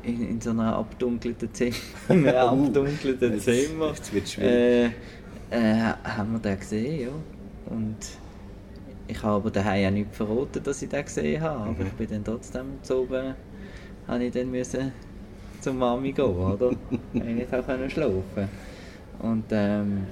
[0.03, 1.75] in, in so einer abdunkelten Zimmer,
[2.09, 4.51] in einem Uh, abdunkelten jetzt- Zimmer, jetzt wird's schwierig.
[4.51, 4.85] äh,
[5.51, 7.09] äh, haben wir den gesehen, ja.
[7.69, 7.95] Und
[9.07, 11.87] ich habe aber daheim auch nicht verraten, dass ich den gesehen habe, aber Mhm.
[11.87, 13.35] ich bin dann trotzdem zu oben,
[14.07, 14.91] habe ich dann müssen
[15.61, 16.71] zur Mami gehen, oder?
[17.13, 18.49] Ich nicht auch können schlafen
[19.19, 20.03] Und ähm,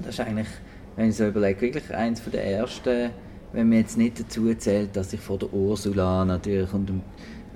[0.00, 0.48] das ist eigentlich,
[0.96, 3.10] wenn ich so überlege, wirklich eins von der ersten,
[3.52, 6.90] wenn man jetzt nicht dazu zählt, dass ich vor der Ursula natürlich und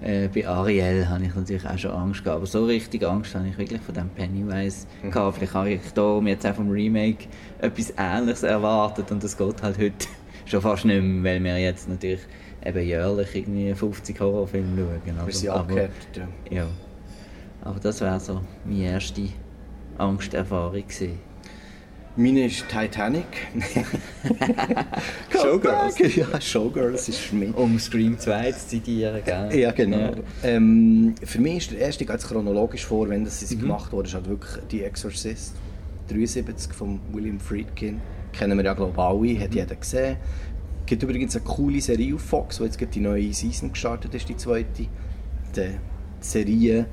[0.01, 2.37] äh, bei Ariel habe ich natürlich auch schon Angst gehabt.
[2.37, 5.37] Aber so richtig Angst habe ich wirklich von dem Pennywise gehabt.
[5.39, 7.27] Vielleicht habe ich da jetzt auch vom Remake
[7.61, 10.07] etwas Ähnliches erwartet und das geht halt heute
[10.51, 12.21] schon fast nicht mehr, weil wir jetzt natürlich
[12.65, 15.01] eben jährlich irgendwie 50 Horrorfilme schauen.
[15.05, 15.33] Wir oder?
[15.33, 15.47] sind
[16.17, 16.29] ja.
[16.51, 16.67] ja.
[17.63, 19.23] Aber das wäre so meine erste
[19.99, 21.19] Angsterfahrung gewesen.
[22.17, 23.27] Meine ist Titanic.
[25.31, 26.17] Showgirls.
[26.17, 27.55] ja, Showgirls ist für mich.
[27.55, 29.57] Um Scream 2 zu zitieren, gell?
[29.57, 29.99] Ja, genau.
[29.99, 30.13] Ja.
[30.43, 33.61] Ähm, für mich ist der erste ganz chronologisch vor, wenn das Mhm.
[33.61, 35.55] gemacht wurde, ist halt wirklich «The Exorcist»
[36.09, 38.01] 73 von William Friedkin.
[38.33, 40.17] Kennen wir ja, glaube ich, alle, hat jeder gesehen.
[40.81, 44.29] Es gibt übrigens eine coole Serie auf Fox, wo jetzt die neue Season gestartet ist,
[44.29, 44.87] die zweite.
[45.55, 45.71] Die
[46.21, 46.87] Serie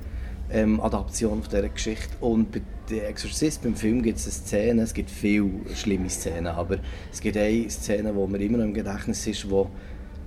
[0.52, 2.16] ähm, Adaption von dieser Geschichte.
[2.20, 6.48] Und bei «The Exorcist», beim Film, gibt es eine Szene, es gibt viele schlimme Szenen,
[6.48, 6.78] aber
[7.12, 9.70] es gibt eine Szene, die mir immer noch im Gedächtnis ist, wo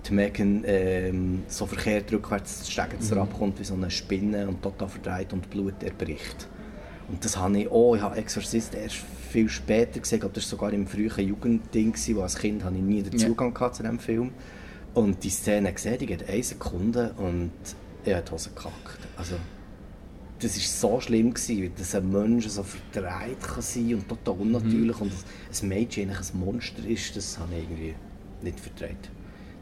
[0.08, 3.22] die Megan ähm, so verkehrt rückwärts das Stegenzer Mhm.
[3.22, 6.48] abkommt wie so eine Spinne und total verdreht und Blut erbricht.
[7.08, 8.96] Und das habe ich auch, ich habe Exorcist erst
[9.30, 12.76] viel später gesehen, ich glaube, das war sogar im frühen Jugendding, wo als Kind habe
[12.76, 13.18] ich nie den.
[13.18, 14.30] Zugang gehabt zu diesem Film.
[14.94, 17.50] Und die Szene gesehen, die geht eine Sekunde und
[18.04, 18.98] ich habe die Hose gekackt.
[19.16, 19.36] Also,
[20.40, 24.40] das war so schlimm, gewesen, dass ein Mensch so verdreht kann sein und total Mhm.
[24.40, 27.94] unnatürlich und ein Mädchen eigentlich ein Monster ist, das habe ich irgendwie
[28.42, 29.10] nicht verdreht.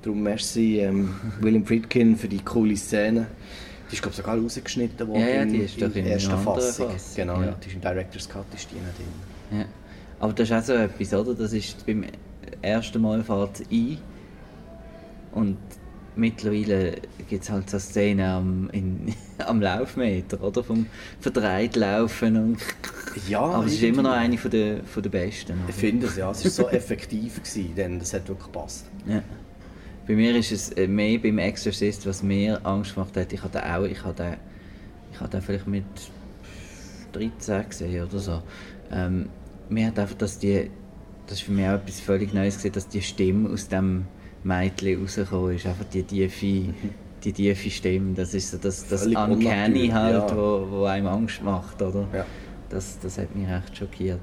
[0.02, 3.26] Darum merci ähm, William Friedkin für die coole Szene.
[3.90, 6.30] Die ist glaube ich sogar rausgeschnitten worden Ja, ja, die in- ist in der ersten
[6.30, 6.90] einer anderen Fassung.
[6.90, 7.52] Fassung, Genau, ja.
[7.62, 9.58] die ist im Director's Cut ist die nicht drin.
[9.60, 9.64] Ja.
[10.20, 11.34] Aber das ist auch so etwas, oder?
[11.34, 12.04] Das ist beim
[12.62, 13.98] ersten Mal fährt ein
[15.32, 15.56] und
[16.16, 16.94] mittlerweile
[17.28, 19.14] gibt es halt so Szenen am, in,
[19.46, 20.64] am Laufmeter, oder?
[20.64, 20.86] Vom
[21.20, 22.58] verdreht Laufen und...
[23.30, 25.54] Ja, Aber es ist immer noch eine von der, von der besten.
[25.60, 25.72] Ich oder?
[25.72, 26.30] finde es, ja.
[26.30, 28.84] Es war so effektiv, gewesen, denn das hat wirklich gepasst.
[29.08, 29.22] Ja.
[30.06, 33.32] Bei mir ist es äh, mehr beim Exorcist, was mir Angst gemacht hat.
[33.32, 34.36] Ich hatte auch, ich hatte,
[35.12, 35.84] ich hatte vielleicht mit
[37.12, 38.42] 13 gesehen oder so.
[38.92, 39.28] Ähm,
[39.68, 40.70] mir hat einfach, dass die,
[41.26, 44.04] das ist für mich auch etwas völlig Neues gesehen, dass die Stimme aus dem
[44.44, 45.66] Mädchen rausgekommen ist.
[45.66, 46.74] Einfach die tiefe,
[47.24, 48.14] die tiefe Stimme.
[48.14, 50.36] Das ist so das, das Völlig Uncanny halt, ja.
[50.36, 52.06] wo, wo einem Angst macht, oder?
[52.12, 52.24] Ja.
[52.68, 54.20] Das, das hat mich echt schockiert.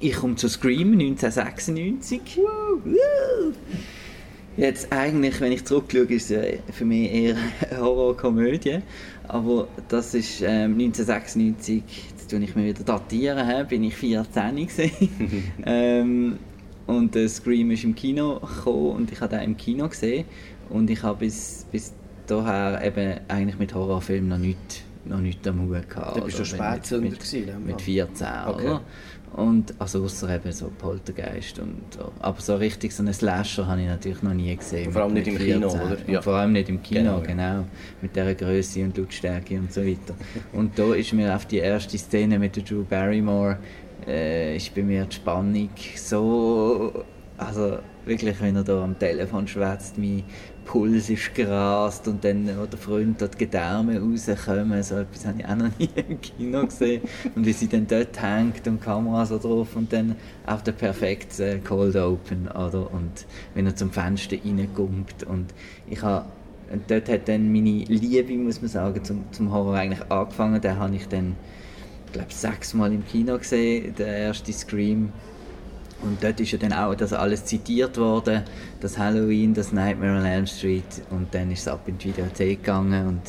[0.00, 2.38] Ich komme zu Scream 1996.
[2.38, 3.52] Woo, woo.
[4.58, 7.36] Jetzt eigentlich, wenn ich zurückschaue, ist es für mich eher
[7.70, 8.80] eine Horrorkomödie.
[9.28, 14.56] Aber das ist ähm, 1996, jetzt tue ich mir wieder datieren, hä, bin ich 14
[14.66, 15.44] gewesen.
[15.66, 16.38] ähm,
[16.86, 20.24] und äh, Scream ist im Kino gekommen und ich habe den im Kino gesehen.
[20.70, 21.92] Und ich habe bis, bis
[22.26, 26.16] daher eben eigentlich mit Horrorfilmen noch nichts noch nicht am Hut gehabt.
[26.18, 27.08] Du bist Also schon mit- Spätzünder
[27.58, 27.72] mit, ne?
[27.72, 28.64] mit 14, Okay.
[28.66, 28.80] oder?
[29.34, 32.12] Und, also außer eben so Poltergeist und so.
[32.20, 34.88] Aber so richtig so einen Slasher habe ich natürlich noch nie gesehen.
[34.88, 35.80] Und vor allem nicht im Kino, 14.
[35.80, 36.10] oder?
[36.10, 36.22] Ja.
[36.22, 37.64] vor allem nicht im Kino, Genau, genau.
[38.02, 40.14] Mit dieser Größe und Lautstärke und so weiter.
[40.52, 43.58] und da ist mir auf die erste Szene mit der Drew Barrymore,
[44.06, 47.04] äh, ist bei mir die Spannung so...
[47.36, 50.24] Also wirklich, wenn er da am Telefon schwätzt, mein
[50.64, 55.40] Puls ist gerast und dann, wo der Freund dort die Gedärme rauskommen, so etwas habe
[55.40, 57.02] ich auch noch nie im Kino gesehen.
[57.34, 60.16] Und wie sie dann dort hängt und die Kamera so drauf und dann
[60.46, 62.92] auch der perfekte Cold Open, oder?
[62.92, 65.46] Und wenn er zum Fenster reingumpt und
[65.88, 66.26] ich habe
[66.70, 70.60] und dort hat dann meine Liebe, muss man sagen, zum, zum Horror eigentlich angefangen.
[70.60, 71.34] Den habe ich dann,
[72.06, 75.12] ich glaube, sechsmal im Kino gesehen, der erste Scream.
[76.02, 78.42] Und dort ist ja dann auch das alles zitiert worden,
[78.80, 81.02] das Halloween, das Nightmare on Elm Street.
[81.10, 83.22] Und dann ist es ab in die Videothek gegangen und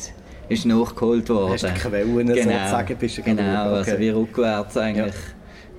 [0.48, 1.52] ist nachgeholt worden.
[1.52, 4.00] Hast du die Quellen sozusagen, bist du Genau, also okay.
[4.00, 5.14] wie rückwärts eigentlich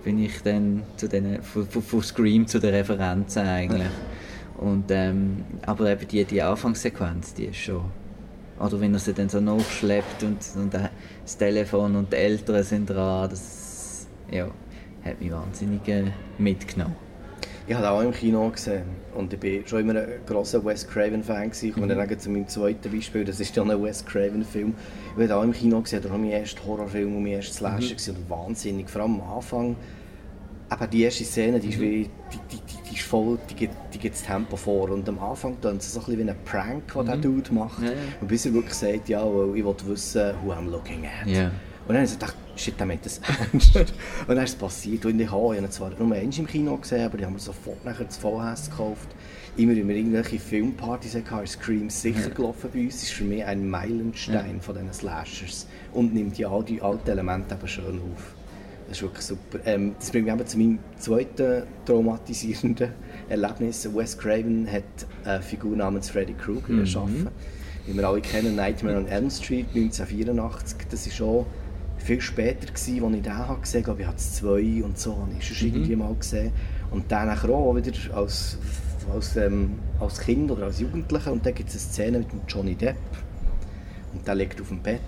[0.04, 3.88] bin ich dann zu den, von, von, von Scream zu den Referenzen eigentlich.
[4.58, 7.84] Und, ähm, aber eben die, die Anfangssequenz, die ist schon...
[8.60, 12.90] Oder wenn er sie dann so nachschleppt und, und das Telefon und die Eltern sind
[12.90, 14.48] dran, das ja,
[15.04, 16.96] hat mich wahnsinnig äh, mitgenommen.
[17.68, 18.84] Ich habe auch im Kino gesehen
[19.16, 21.52] und ich war schon immer ein grosser Wes Craven-Fan.
[21.62, 24.74] Ich komme dann gleich zu meinem zweiten Beispiel, das ist dann ein Wes Craven-Film.
[25.16, 27.96] Ich habe auch im Kino gesehen, das war mein erster Horrorfilm und mein erster Slasher
[27.96, 29.76] gewesen und wahnsinnig, vor allem am Anfang.
[30.70, 34.00] Aber die erste Szene, die ist, wie, die, die, die, ist voll, die gibt, die
[34.00, 36.94] gibt das Tempo vor und am Anfang tut es so ein bisschen wie ein Prank,
[36.94, 37.82] den der Dude macht.
[37.84, 37.96] Ja, ja.
[38.22, 41.28] Und bis er wirklich sagt, ja, well, ich will wissen, who I'm looking at.
[41.28, 41.52] Ja.
[41.88, 43.20] Und dann habe ich gedacht, shit, der meint das
[43.52, 43.76] ernst.
[43.76, 43.94] und
[44.28, 45.06] dann ist es passiert.
[45.06, 47.84] Und ich habe ihn zwar nur einmal im Kino gesehen, aber die haben mir sofort
[47.86, 49.10] nachher das VHS gekauft.
[49.58, 52.96] Immer wenn wir irgendwelche Filmpartys hatten, ist Scream sicher gelaufen bei uns.
[52.96, 55.68] Das ist für mich ein Meilenstein von diesen Slashers.
[55.94, 58.36] Und nimmt ja all die alten Elemente eben schön auf.
[58.88, 59.60] Das ist wirklich super.
[59.66, 62.92] Ähm, das bringt mich eben zu meinem zweiten traumatisierenden
[63.30, 63.88] Erlebnis.
[63.94, 64.84] Wes Craven hat
[65.24, 67.30] eine Figur namens Freddy Krueger erschaffen.
[67.86, 70.78] Wie wir alle kennen, Nightmare on Elm Street 1984.
[70.90, 71.46] Das war schon
[72.02, 74.02] viel später, gewesen, als ich den habe gesehen habe.
[74.02, 76.52] Ich habe es zwei und so, habe ich schon irgendwie mal gesehen.
[76.92, 78.58] Und dann auch wieder als,
[79.14, 81.32] als, ähm, als Kind oder als Jugendlicher.
[81.32, 82.98] Und dann gibt es eine Szene mit dem Johnny Depp.
[84.14, 85.00] Und der liegt auf dem Bett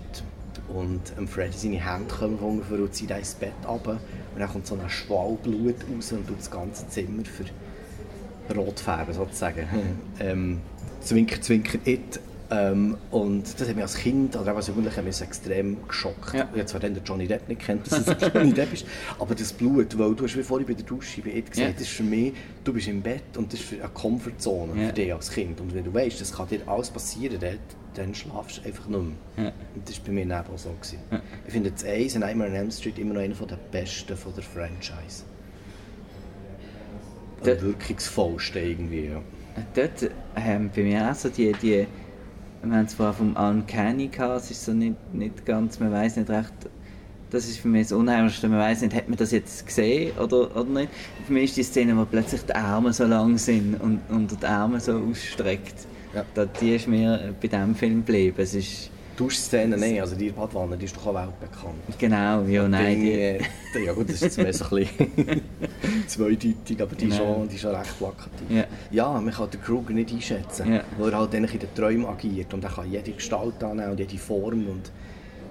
[0.68, 3.98] und ähm, Freddy seine Hände kommen von ungefähr und zieht ins Bett runter
[4.32, 8.80] und dann kommt so ein Schwall Blut raus und tut das ganze Zimmer für rot
[8.80, 9.66] färben sozusagen.
[10.20, 10.60] ähm,
[11.00, 12.20] zwinker, zwinker, it.
[12.56, 16.34] Ähm, und das hat mich als Kind oder auch als Jugendlicher mich extrem geschockt.
[16.34, 16.66] Ja.
[16.66, 18.86] Zwar dann den Johnny Depp nicht kennt, dass es Johnny Depp ist,
[19.18, 21.72] aber das Blut, weil du hast wie vorhin bei der Dusche bei It gesagt, Ja.
[21.72, 24.88] das ist für mich, du bist im Bett und das ist eine Comfortzone Ja.
[24.88, 25.60] für dich als Kind.
[25.60, 27.58] Und wenn du weißt, das kann dir alles passieren, dann,
[27.94, 29.00] dann schlafst du einfach nicht
[29.36, 29.44] mehr.
[29.46, 29.52] Ja.
[29.74, 30.70] Und das war bei mir dann auch so.
[30.70, 30.98] Gewesen.
[31.46, 34.32] Ich finde das Eis in Nightmare on Elm Street immer noch einer der besten von
[34.34, 35.24] der Franchise.
[37.44, 39.20] Der- wirkungsvollste irgendwie, ja.
[39.74, 41.86] Dort haben bei mir auch so die, die
[42.70, 46.16] wir haben es vorher vom Uncanny gehabt, es ist so nicht, nicht ganz, man weiß
[46.16, 46.52] nicht recht,
[47.30, 50.56] das ist für mich das Unheimlichste, man weiß nicht, hat man das jetzt gesehen oder,
[50.56, 50.88] oder nicht.
[51.26, 54.46] Für mich ist die Szene, wo plötzlich die Arme so lang sind und, und die
[54.46, 55.74] Arme so ausstreckt,
[56.14, 56.24] Ja.
[56.34, 58.36] da, die ist mir bei diesem Film geblieben.
[58.38, 61.74] Es ist, Duschszene, nein, also die Badwanne, die ist doch auch weltbekannt.
[61.98, 65.42] genau, ja, nein, die, die, äh, ja gut, das ist jetzt ein bisschen
[66.06, 67.34] zweideutig, aber die ist, Genau.
[67.34, 68.50] schon, die ist schon recht plakativ.
[68.50, 68.64] Ja.
[68.90, 70.84] ja, man kann den Kruger nicht einschätzen, Ja.
[70.98, 74.00] weil er halt eigentlich in den Träumen agiert und er kann jede Gestalt annehmen und
[74.00, 74.90] jede Form und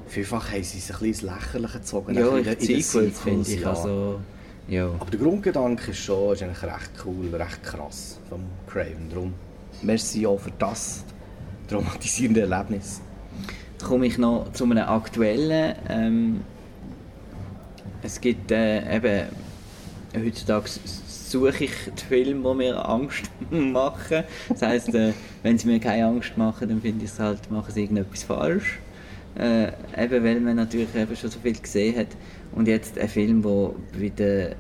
[0.07, 2.15] vielfach haben sie sich ein bisschen ins Lächerliche gezogen.
[2.15, 3.69] ja, in den Sequels finde ich, ja.
[3.69, 4.19] also,
[4.67, 4.87] ja.
[4.99, 9.09] Aber der Grundgedanke ist schon ist eigentlich recht cool, recht krass vom Craven.
[9.09, 9.33] Darum,
[9.81, 11.03] merci auch für das
[11.69, 13.01] traumatisierende Erlebnis.
[13.83, 15.75] Komme ich noch zu einem aktuellen.
[15.89, 16.41] Ähm,
[18.01, 19.27] es gibt äh, eben,
[20.15, 20.69] heutzutage
[21.07, 24.23] suche ich die Filme, die mir Angst machen.
[24.49, 27.71] Das heisst, äh, wenn sie mir keine Angst machen, dann finde ich es halt, machen
[27.73, 28.79] sie irgendetwas falsch.
[29.35, 32.07] Äh, eben weil man natürlich eben schon so viel gesehen hat.
[32.53, 34.55] Und jetzt ein Film, der den,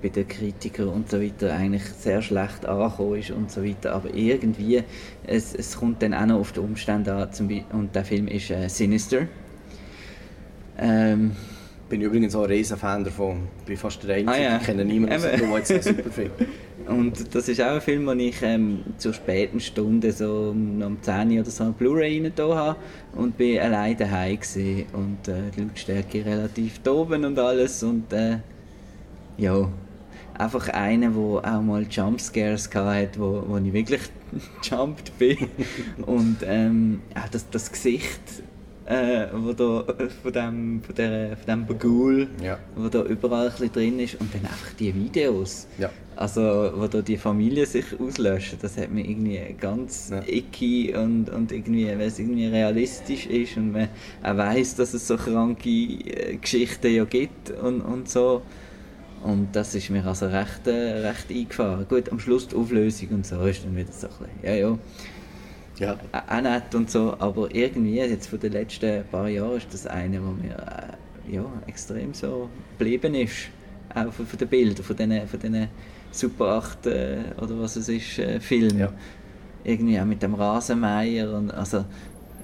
[0.00, 3.94] bei den Kritikern und so weiter eigentlich sehr schlecht angekommen ist und so weiter.
[3.94, 4.82] Aber irgendwie,
[5.26, 7.32] es, es kommt dann auch noch auf die Umstände an.
[7.32, 9.26] Zum Beispiel, und der Film ist äh, Sinister.
[10.78, 11.32] Ähm,
[11.88, 13.48] Bin ich übrigens auch ein riesen Fan davon.
[13.66, 14.56] Bin fast der Einzige, Ah, ja.
[14.56, 16.30] ich kenne niemanden, der jetzt einen super Film.
[16.88, 21.00] Und das ist auch ein Film, den ich ähm, zur späten Stunde, so um, um
[21.00, 22.76] 10 Uhr oder so, Blu-ray rein da habe
[23.14, 24.86] und bin allein daheim gewesen.
[24.92, 28.38] und äh, die Lautstärke relativ oben und alles und äh,
[29.38, 29.68] ja,
[30.44, 34.02] einfach einer, der auch mal Jumpscares hatte, wo, wo ich wirklich
[34.62, 35.38] jumped bin
[36.06, 38.20] und ähm, auch das, das Gesicht
[38.84, 39.84] äh, wo da,
[40.22, 42.58] von dem, von der, von dem Bagul, Ja.
[42.74, 45.68] wo da überall ein bisschen drin ist und dann einfach die Videos.
[45.78, 45.88] Ja.
[46.16, 50.22] Also, wo da die Familie sich auslöschen, das hat mir irgendwie ganz Ja.
[50.26, 53.88] icky und, und irgendwie, weil es irgendwie realistisch ist und man
[54.22, 58.42] auch weiss, dass es so kranke äh, Geschichten ja gibt und, und so.
[59.22, 61.86] Und das ist mir also recht, äh, recht eingefahren.
[61.88, 64.78] Gut, am Schluss die Auflösung und so ist dann wieder so ein bisschen, ja, ja,
[65.78, 65.96] Ja.
[66.12, 70.20] auch nett und so, aber irgendwie jetzt von den letzten paar Jahren ist das eine,
[70.20, 73.48] wo mir äh, ja, extrem so geblieben ist.
[73.94, 75.68] Auch von, von den Bildern, von diesen, von diesen
[76.10, 78.78] Super 8 äh, oder was es ist, äh, Filmen.
[78.78, 78.92] Ja.
[79.64, 81.84] Irgendwie auch mit dem Rasenmäher und also,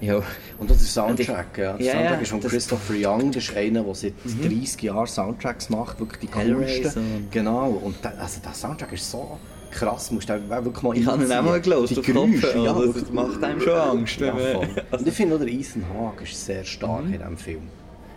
[0.01, 0.21] ja.
[0.57, 1.73] Und das ist der Soundtrack, ja.
[1.77, 4.81] Der Ja, Soundtrack ja, ist von das- Christopher Young, das ist einer, der seit 30
[4.83, 7.27] Jahren Soundtracks macht, wirklich die coolsten.
[7.31, 9.37] Genau, und der, also der Soundtrack ist so
[9.71, 12.73] krass, musst du auch wirklich mal Ich habe ihn auch mal gehört Die Geräusche, ja,
[12.73, 13.11] das wirklich.
[13.11, 14.33] macht einem schon Angst, Ja.
[14.33, 17.13] Und ich finde auch, der Ethan Hawke ist sehr stark Mhm.
[17.13, 17.61] in diesem Film.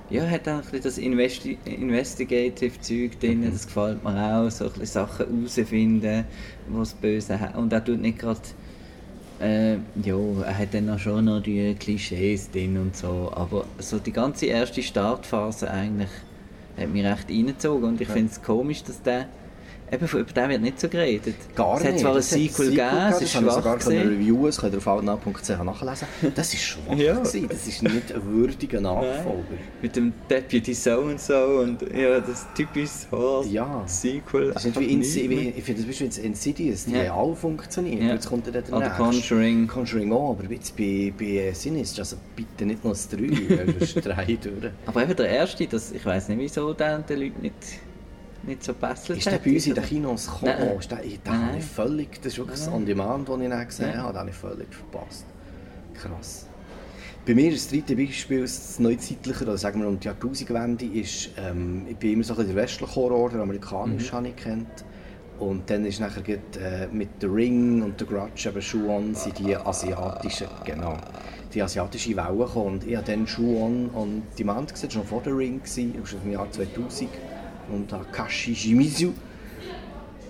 [0.09, 3.53] Ja, hat auch ein bisschen das Investi Investigative-Zeug drin, Mhm.
[3.53, 6.25] das gefällt mir auch, so ein bisschen Sachen herausfinden,
[6.69, 7.57] was Böse hat.
[7.57, 8.41] Und er tut nicht gerade,
[9.43, 9.75] äh,
[10.05, 14.13] ja, er hat dann auch schon noch die Klischees drin und so, aber so die
[14.13, 16.11] ganze erste Startphase eigentlich
[16.79, 18.15] hat mich recht reingezogen und ich Ja.
[18.15, 19.27] finde es komisch, dass der,
[19.93, 21.35] eben über den wird nicht so geredet.
[21.55, 21.93] Gar es nicht.
[21.93, 24.09] hat zwar ein Sequel gegeben, es das ist schwach sogar gewesen.
[24.09, 26.09] reviewen, das könnt ihr auf outnow.ch nachlesen.
[26.35, 27.15] Das ist schwach Ja.
[27.15, 27.49] gewesen.
[27.49, 29.45] das ist nicht ein würdiger Nachfolger.
[29.81, 32.91] Mit dem Deputy so und so und ja, das typische
[33.51, 33.67] Ja.
[33.69, 34.53] Horror-Sequel.
[34.53, 37.15] Das ist wie, wie ich finde, das ist wie Insidious, die Ja.
[37.15, 38.03] alle funktioniert.
[38.03, 38.15] Ja.
[38.15, 38.97] Jetzt kommt dann der Oder nächste.
[39.03, 39.67] Conjuring.
[39.69, 43.19] Conjuring auch, aber jetzt bei, bei Sinister, also bitte nicht noch das 3,
[43.79, 44.73] das ist drei durch.
[44.87, 47.55] Aber eben der erste, das, ich weiß nicht, wieso der den Leuten nicht,
[48.45, 49.09] nicht so passt.
[49.11, 50.55] Ist der bei uns in den Kinos gekommen?
[50.59, 50.79] Nein.
[50.79, 53.97] Ist der, den habe ich völlig, das ist wirklich das On-Demand, das ich dann gesehen
[53.99, 55.25] habe, den habe ich völlig verpasst.
[55.95, 56.47] Krass.
[57.25, 61.31] Bei mir ist das dritte Beispiel, das neuzeitliche, oder sagen wir um die Jahrtausendwende, ist,
[61.39, 64.17] ähm, ich bin immer so ein bisschen der westliche Horror, der amerikanische Mhm.
[64.17, 64.85] habe ich kennt.
[65.39, 69.39] Und dann ist nachher gerade, äh, mit The Ring und The Grudge, eben Shu-On, sind
[69.39, 70.97] die asiatischen, genau,
[71.55, 72.67] die asiatische Welle gekommen.
[72.75, 76.21] Und ich habe dann Shu-On on Demand gesehen, noch vor The Ring, gewesen, das war
[76.25, 77.09] im Jahr 2000,
[77.73, 79.13] und Takashi Shimizu.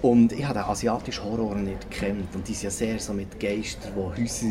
[0.01, 2.35] Und ich habe den asiatischen Horror nicht gekannt.
[2.35, 4.47] Und die sind ja sehr so mit Geistern, die Häuser,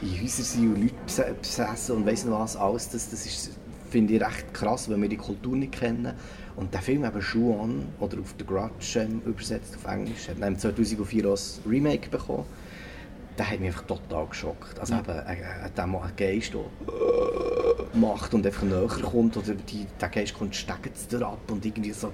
[0.00, 2.88] in Häuser sind und Leute bes- besessen und weiss nicht was alles.
[2.88, 3.58] Das, das ist
[3.90, 6.14] finde ich recht krass, wenn wir die Kultur nicht kennen.
[6.56, 11.26] Und der Film eben Schuan, oder auf The Grudge übersetzt auf Englisch, hat im 2004
[11.26, 12.44] als Remake bekommen.
[13.38, 14.78] Der hat mich einfach total geschockt.
[14.78, 15.32] Also eben, äh,
[15.74, 20.54] äh, Mann- ein Geist, der macht und einfach näher kommt, oder die, der Geist kommt,
[20.54, 22.12] steckt es dir ab und irgendwie so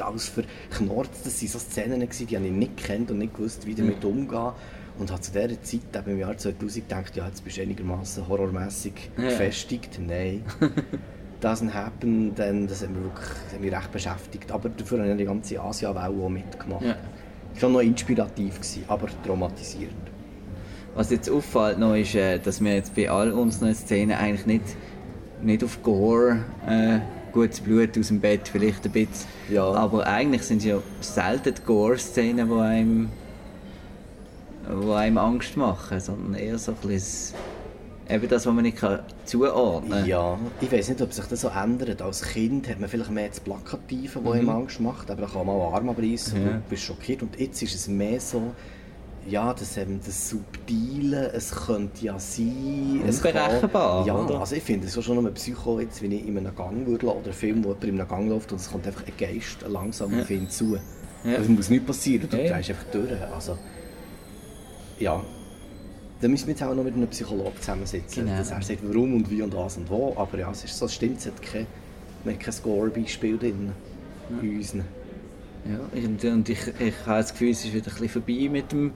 [0.00, 1.24] alles verknorzt.
[1.26, 4.04] Das waren so Szenen, gewesen, die habe ich nicht kennt und nicht gewusst, wie damit
[4.04, 4.52] umgehen.
[4.98, 8.28] Und habe zu dieser Zeit, eben im Jahr 2000, gedacht, ja, jetzt bist du einigermaßen
[8.28, 9.24] horrormäßig Ja.
[9.24, 9.98] gefestigt.
[10.04, 10.44] Nein.
[11.42, 14.52] Doesn't happen, dann, das hat mich wirklich das hat mich recht beschäftigt.
[14.52, 16.84] Aber dafür habe ich die ganze Asia-Welle auch mitgemacht.
[16.84, 16.96] Ja.
[17.60, 20.11] War noch inspirativ, gewesen, aber traumatisierend.
[20.94, 24.64] Was jetzt auffällt noch ist, äh, dass wir jetzt bei all unseren Szenen eigentlich nicht,
[25.42, 26.98] nicht auf Gore, äh,
[27.32, 29.26] gutes Blut aus dem Bett, vielleicht ein bisschen.
[29.50, 29.64] Ja.
[29.72, 33.08] Aber eigentlich sind es ja selten die Gore-Szenen, die einem,
[34.68, 37.34] die einem Angst machen, sondern eher so ein bisschen
[38.10, 40.06] eben das, was man nicht kann zuordnen kann.
[40.06, 42.02] Ja, ich weiß nicht, ob sich das so ändert.
[42.02, 45.46] Als Kind hat man vielleicht mehr das Plakative, das einem Angst macht, aber da kann
[45.46, 46.46] man auch Arm abreißen und Mhm.
[46.50, 46.54] Ja.
[46.56, 47.22] du bist schockiert.
[47.22, 48.52] Und jetzt ist es mehr so,
[49.28, 53.00] ja, das, ähm, das Subtile, es könnte ja sein...
[53.06, 54.40] Unberechenbar, Ja, oder?
[54.40, 57.06] also ich finde es schon noch ein Psycho, jetzt, wenn ich in einem Gang würde
[57.06, 59.58] oder einen Film, wo jemand in einem Gang läuft und es kommt einfach ein Geist
[59.68, 60.76] langsam auf ihn zu.
[61.24, 61.32] Ja.
[61.40, 62.54] Es muss nicht passieren, du Ja, ja.
[62.54, 63.10] drehst einfach durch.
[63.34, 63.56] Also,
[64.98, 65.22] ja.
[66.20, 68.38] Da müssen wir jetzt auch noch mit einem Psychologen zusammensitzen, Genau.
[68.38, 70.14] dass er sagt, warum und wie und was und wo.
[70.16, 71.66] Aber ja, es ist so, es stimmt, es hat kein,
[72.38, 73.72] kein Score-Beispiel drin
[74.40, 74.84] in unseren.
[75.64, 78.48] Ja, ich- und, und ich, ich habe das Gefühl, es ist wieder ein bisschen vorbei
[78.50, 78.92] mit, dem,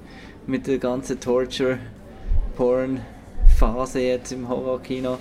[0.47, 5.19] mit der ganzen Torture-Porn-Phase jetzt im Horrorkino.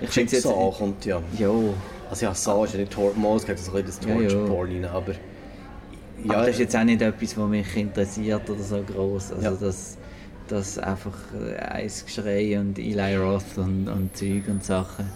[0.00, 0.44] Ich finde es jetzt...
[0.46, 1.22] Jigsaw kommt ja.
[1.38, 1.74] Jo,
[2.10, 4.22] Also ja, Saw ist ja nicht Tor Mal, es geht so ein bisschen Ja, das
[4.32, 4.38] ja.
[4.38, 5.12] Torture-Porn rein, aber...
[6.28, 9.32] aber das ist jetzt auch nicht etwas, was mich interessiert oder so groß.
[9.32, 9.50] Also Ja.
[9.52, 9.96] das,
[10.48, 15.06] das einfach äh, Eisgeschrei und Eli Roth und, und Zeug und Sachen,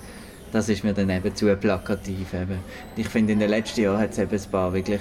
[0.53, 2.35] das ist mir dann eben zu plakativ.
[2.35, 2.59] Eben.
[2.97, 5.01] Ich finde, in den letzten Jahren hat es eben ein paar wirklich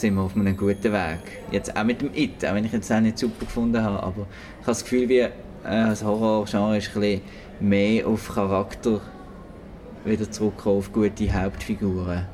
[0.00, 1.18] sind wir auf einem guten Weg.
[1.50, 4.26] Jetzt auch mit dem It, auch wenn ich jetzt auch nicht super gefunden habe, aber
[4.60, 5.30] ich habe das Gefühl, wie äh,
[5.64, 7.20] das Horror-Genre ist ein bisschen
[7.60, 9.00] mehr auf Charakter
[10.04, 12.26] wieder zurückkommen, auf gute Hauptfiguren.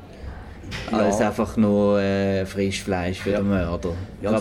[0.91, 0.97] Ja.
[0.97, 3.39] Als einfach nur äh, Frischfleisch für Ja.
[3.39, 3.93] den Mörder.
[4.21, 4.39] Ja,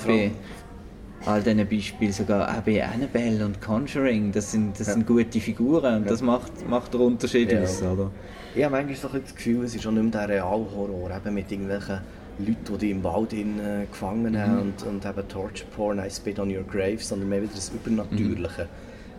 [1.24, 4.94] all diesen Beispielen, sogar auch bei Annabelle und Conjuring, das sind, das Ja.
[4.94, 6.10] sind gute Figuren und Ja.
[6.10, 7.62] das macht, macht den Unterschied Ja.
[7.62, 7.80] aus.
[7.80, 8.10] Oder?
[8.54, 11.34] Ich habe manchmal so ein das Gefühl, es ist schon nicht mehr der Realhorror, eben
[11.34, 12.00] mit irgendwelchen
[12.38, 16.10] Leuten, die dich im Wald in, äh, gefangen haben und, und eben Torture Porn, I
[16.10, 18.68] spit on your grave, sondern mehr wieder das Übernatürliche.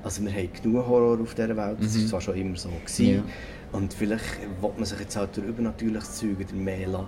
[0.03, 2.69] Also wir haben genug Horror auf dieser Welt, das war zwar schon immer so.
[2.69, 3.15] Gewesen.
[3.15, 3.23] Ja.
[3.71, 7.07] Und vielleicht will man sich jetzt halt durch übernatürliches Zeug wieder mehr la,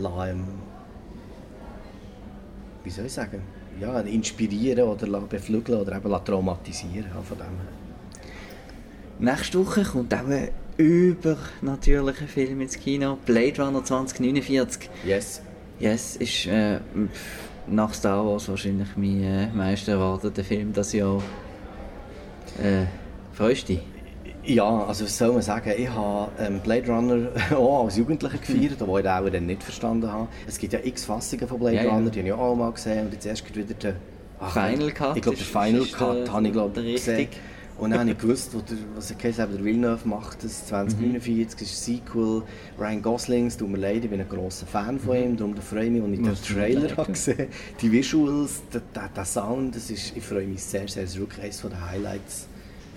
[0.00, 0.44] la, ähm,
[2.84, 3.42] wie soll ich sagen,
[3.80, 7.46] ja, inspirieren oder beflügeln oder eben traumatisieren ja, von dem.
[9.18, 10.28] Nächste Woche kommt auch
[10.78, 14.88] übernatürlicher Film ins Kino, Blade Runner 2049.
[15.04, 15.42] Yes.
[15.78, 16.78] Yes, ist äh,
[17.66, 21.22] nach Star Wars wahrscheinlich mein äh, meist erwarteter Film das Jahr.
[22.62, 22.86] Äh,
[23.32, 23.82] freust du dich?
[24.44, 28.80] Ja, also was soll man sagen, ich habe ähm, Blade Runner auch als Jugendlicher gefeiert,
[28.80, 30.28] obwohl ich den auch dann nicht verstanden habe.
[30.46, 31.90] Es gibt ja x Fassungen von Blade Ja, ja.
[31.90, 33.94] Runner, die habe ich auch mal gesehen und jetzt erst wieder der
[34.40, 37.28] ach, Final Cut Ich glaube, ist- Final ist Cut habe ich glaube gesehen.
[37.78, 41.60] Und dann habe ich gewusst, wo der, was er gesagt der Villeneuve macht das 2049,
[41.62, 42.42] ist ein Sequel.
[42.78, 45.84] Ryan Gosling, es tut mir leid, ich bin ein grosser Fan von ihm, darum freue
[45.84, 47.46] ich mich, als ich den Trailer leid habe gesehen
[47.80, 51.04] Die Visuals, der, der, der Sound, das ist, ich freue mich sehr, sehr.
[51.04, 52.48] Es ist wirklich eines der Highlights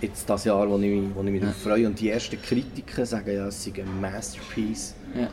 [0.01, 1.85] jetzt das Jahr, wo ich, mich- wo ich mich darauf freue.
[1.85, 4.95] Und die ersten Kritiker sagen ja, es sei ein Masterpiece.
[5.15, 5.27] Ja.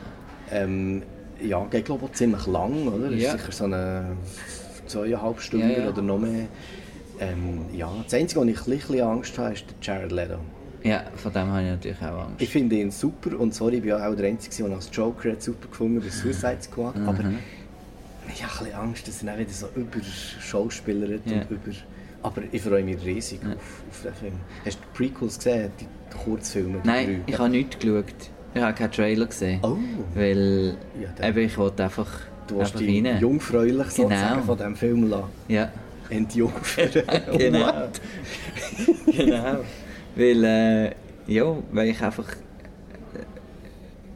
[0.51, 1.01] Ähm,
[1.41, 3.11] ja, geht glaube ich ziemlich lang, oder?
[3.11, 3.33] Es Ja.
[3.33, 4.15] ist sicher so eine
[4.85, 5.89] zweieinhalb Stunden Ja, ja.
[5.89, 6.47] oder noch mehr.
[7.19, 10.37] Ähm, ja, das Einzige, was ich ein bisschen Angst habe, ist der Jared Leto.
[10.83, 12.41] ja, von dem habe ich natürlich auch Angst.
[12.41, 15.31] Ich finde ihn super und sorry, ich bin ja auch der Einzige, der als Joker
[15.39, 17.09] super gefunden bei Suicide Squad, Mhm.
[17.09, 17.23] aber
[18.31, 19.99] ich habe ein bisschen Angst, dass er dann wieder so über
[20.39, 21.15] Schauspieler Ja.
[21.41, 21.71] und über...
[22.21, 24.33] Aber ich freue mich riesig auf, auf den Film.
[24.65, 25.85] Hast du die Prequels gesehen, die
[26.17, 26.79] Kurzfilme?
[26.83, 27.19] die Nein, drei?
[27.33, 28.05] ich habe nichts geschaut.
[28.53, 29.59] Ich habe keinen Trailer gesehen.
[29.63, 29.77] Oh.
[30.15, 30.75] Weil
[31.19, 32.07] Ja, eben, ich wollte einfach,
[32.47, 33.19] Du hast einfach rein.
[33.21, 34.41] jungfräulich sozusagen Genau.
[34.45, 35.29] von diesem Film lassen.
[35.47, 35.71] Ja,
[36.09, 36.89] entjungfern.
[37.37, 37.87] genau.
[39.05, 39.59] Genau.
[40.15, 40.91] Weil, äh,
[41.27, 42.25] ja, weil ich einfach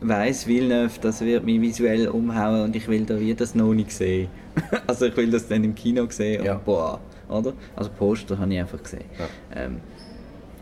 [0.01, 3.91] weiss, Villeneuve, das wird mich visuell umhauen und ich will da wie das noch nicht
[3.91, 4.29] sehen.
[4.87, 6.55] also ich will das dann im Kino sehen und Ja.
[6.55, 7.53] boah, oder?
[7.75, 9.05] Also Poster habe ich einfach gesehen.
[9.17, 9.61] Ja.
[9.63, 9.77] Ähm,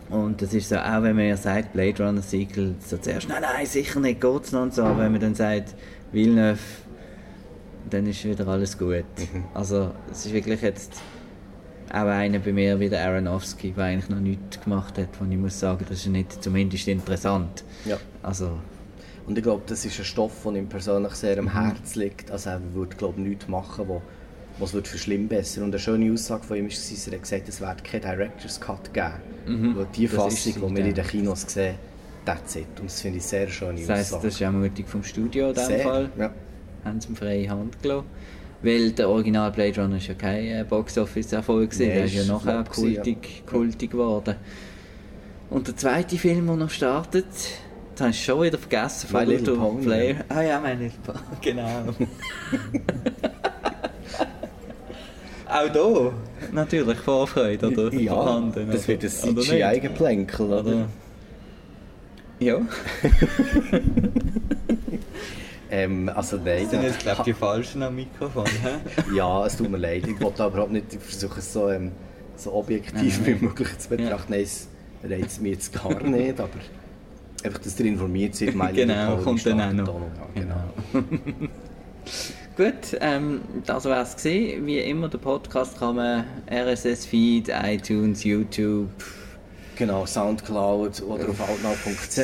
[0.10, 3.42] und das ist so, auch wenn man ja sagt, Blade Runner Sequel, so zuerst, nein,
[3.42, 5.74] nein, sicher nicht, geht's noch und so, aber wenn man dann sagt,
[6.12, 6.60] Villeneuve,
[7.90, 9.06] dann ist wieder alles gut.
[9.18, 9.46] Mhm.
[9.54, 11.02] Also es ist wirklich jetzt
[11.94, 15.38] auch einer bei mir wie der Aronofsky, der eigentlich noch nichts gemacht hat, wo ich
[15.38, 17.64] muss sagen, das ist nicht zumindest interessant.
[17.86, 17.98] Ja.
[18.24, 18.58] Also,
[19.28, 22.32] Und ich glaube, das ist ein Stoff, der ihm persönlich sehr am Herzen liegt.
[22.32, 24.02] Also er würde, glaube ich, nichts machen, wo,
[24.60, 25.62] was wird für schlimm besser.
[25.64, 28.60] Und eine schöne Aussage von ihm ist, dass er gesagt hat, es werde keinen Director's
[28.60, 29.76] Cut geben.
[29.76, 30.94] Weil die Das Fassung, die wir in ja.
[30.94, 31.76] den Kinos sehen,
[32.26, 32.68] that's it.
[32.80, 34.28] Und das finde ich sehr schöne das heisst, Aussage.
[34.28, 36.10] das ist auch mutig vom Studio in dem sehr, Fall.
[36.18, 36.32] Ja.
[36.86, 38.06] Haben sie ihm freie Hand gelassen.
[38.64, 42.64] Weil der Original Blade Runner ist ja kein äh, Box-Office-Erfolg Nee, der ist ja nachher
[42.64, 44.36] kultig, kultig geworden.
[45.50, 47.26] Und der zweite Film, der noch startet,
[47.96, 49.84] das habe ich schon wieder vergessen, My von Little Luther Pony.
[49.84, 50.16] Flair.
[50.30, 51.68] Ah ja, My Little Pony, genau.
[55.50, 56.14] Auch da
[56.54, 58.70] natürlich Vorfreude oder Ja, vorhanden.
[58.72, 59.10] das wird ein?
[59.38, 60.60] CGI-Geplänkel, oder?
[60.62, 60.88] Oder?
[62.40, 62.56] Ja,
[65.72, 66.70] Ähm, also nein.
[66.70, 68.46] sind da- jetzt glaube ich die Falschen am Mikrofon.
[69.16, 70.06] Ja, es tut mir leid.
[70.08, 71.92] Ich wollte aber überhaupt nicht, ich versuche es so, ähm,
[72.36, 74.32] so objektiv wie möglich zu betrachten.
[74.34, 74.68] Nein, es
[75.04, 76.50] reizt mich jetzt gar nicht, aber
[77.44, 80.02] einfach, dass ihr informiert seid, meine Genau, kommt dann auch noch.
[80.36, 81.04] Ja, genau.
[82.58, 84.66] Gut, ähm, das war es gesehen.
[84.66, 88.90] Wie immer, der Podcast kann man RSS-Feed, iTunes, YouTube.
[89.82, 92.16] Genau, Soundcloud oder auf outnow.ch.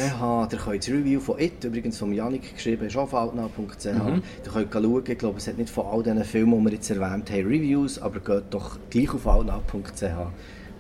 [0.54, 3.86] Ihr könnt das Review von It, übrigens von Janik geschrieben, ist auf outnow.ch.
[3.86, 4.22] Mhm.
[4.46, 6.92] Ihr könnt schauen, ich glaube, es hat nicht von all diesen Filmen, die wir jetzt
[6.92, 10.04] erwähnt haben, Reviews, aber geht doch gleich auf outnow.ch.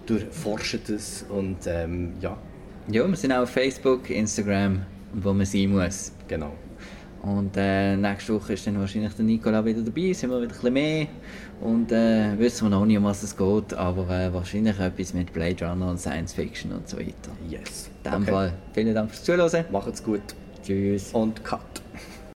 [0.05, 2.37] Durchforscht es und ähm, ja,
[2.91, 6.11] Ja, wir sind auch auf Facebook, Instagram wo man sein muss.
[6.27, 6.51] genau.
[7.23, 10.47] Und äh, nächste Woche ist dann wahrscheinlich der Nicola wieder dabei, sind wir wieder ein
[10.49, 11.07] bisschen mehr.
[11.59, 15.33] Und äh, wissen wir noch nicht, um was es geht, aber äh, wahrscheinlich etwas mit
[15.33, 17.31] Blade Runner und Science Fiction und so weiter.
[17.49, 17.89] Yes.
[18.03, 19.65] In dem Fall, vielen Dank fürs Zuhören.
[19.71, 20.21] Macht's gut
[20.63, 21.11] Tschüss.
[21.13, 21.59] und cut.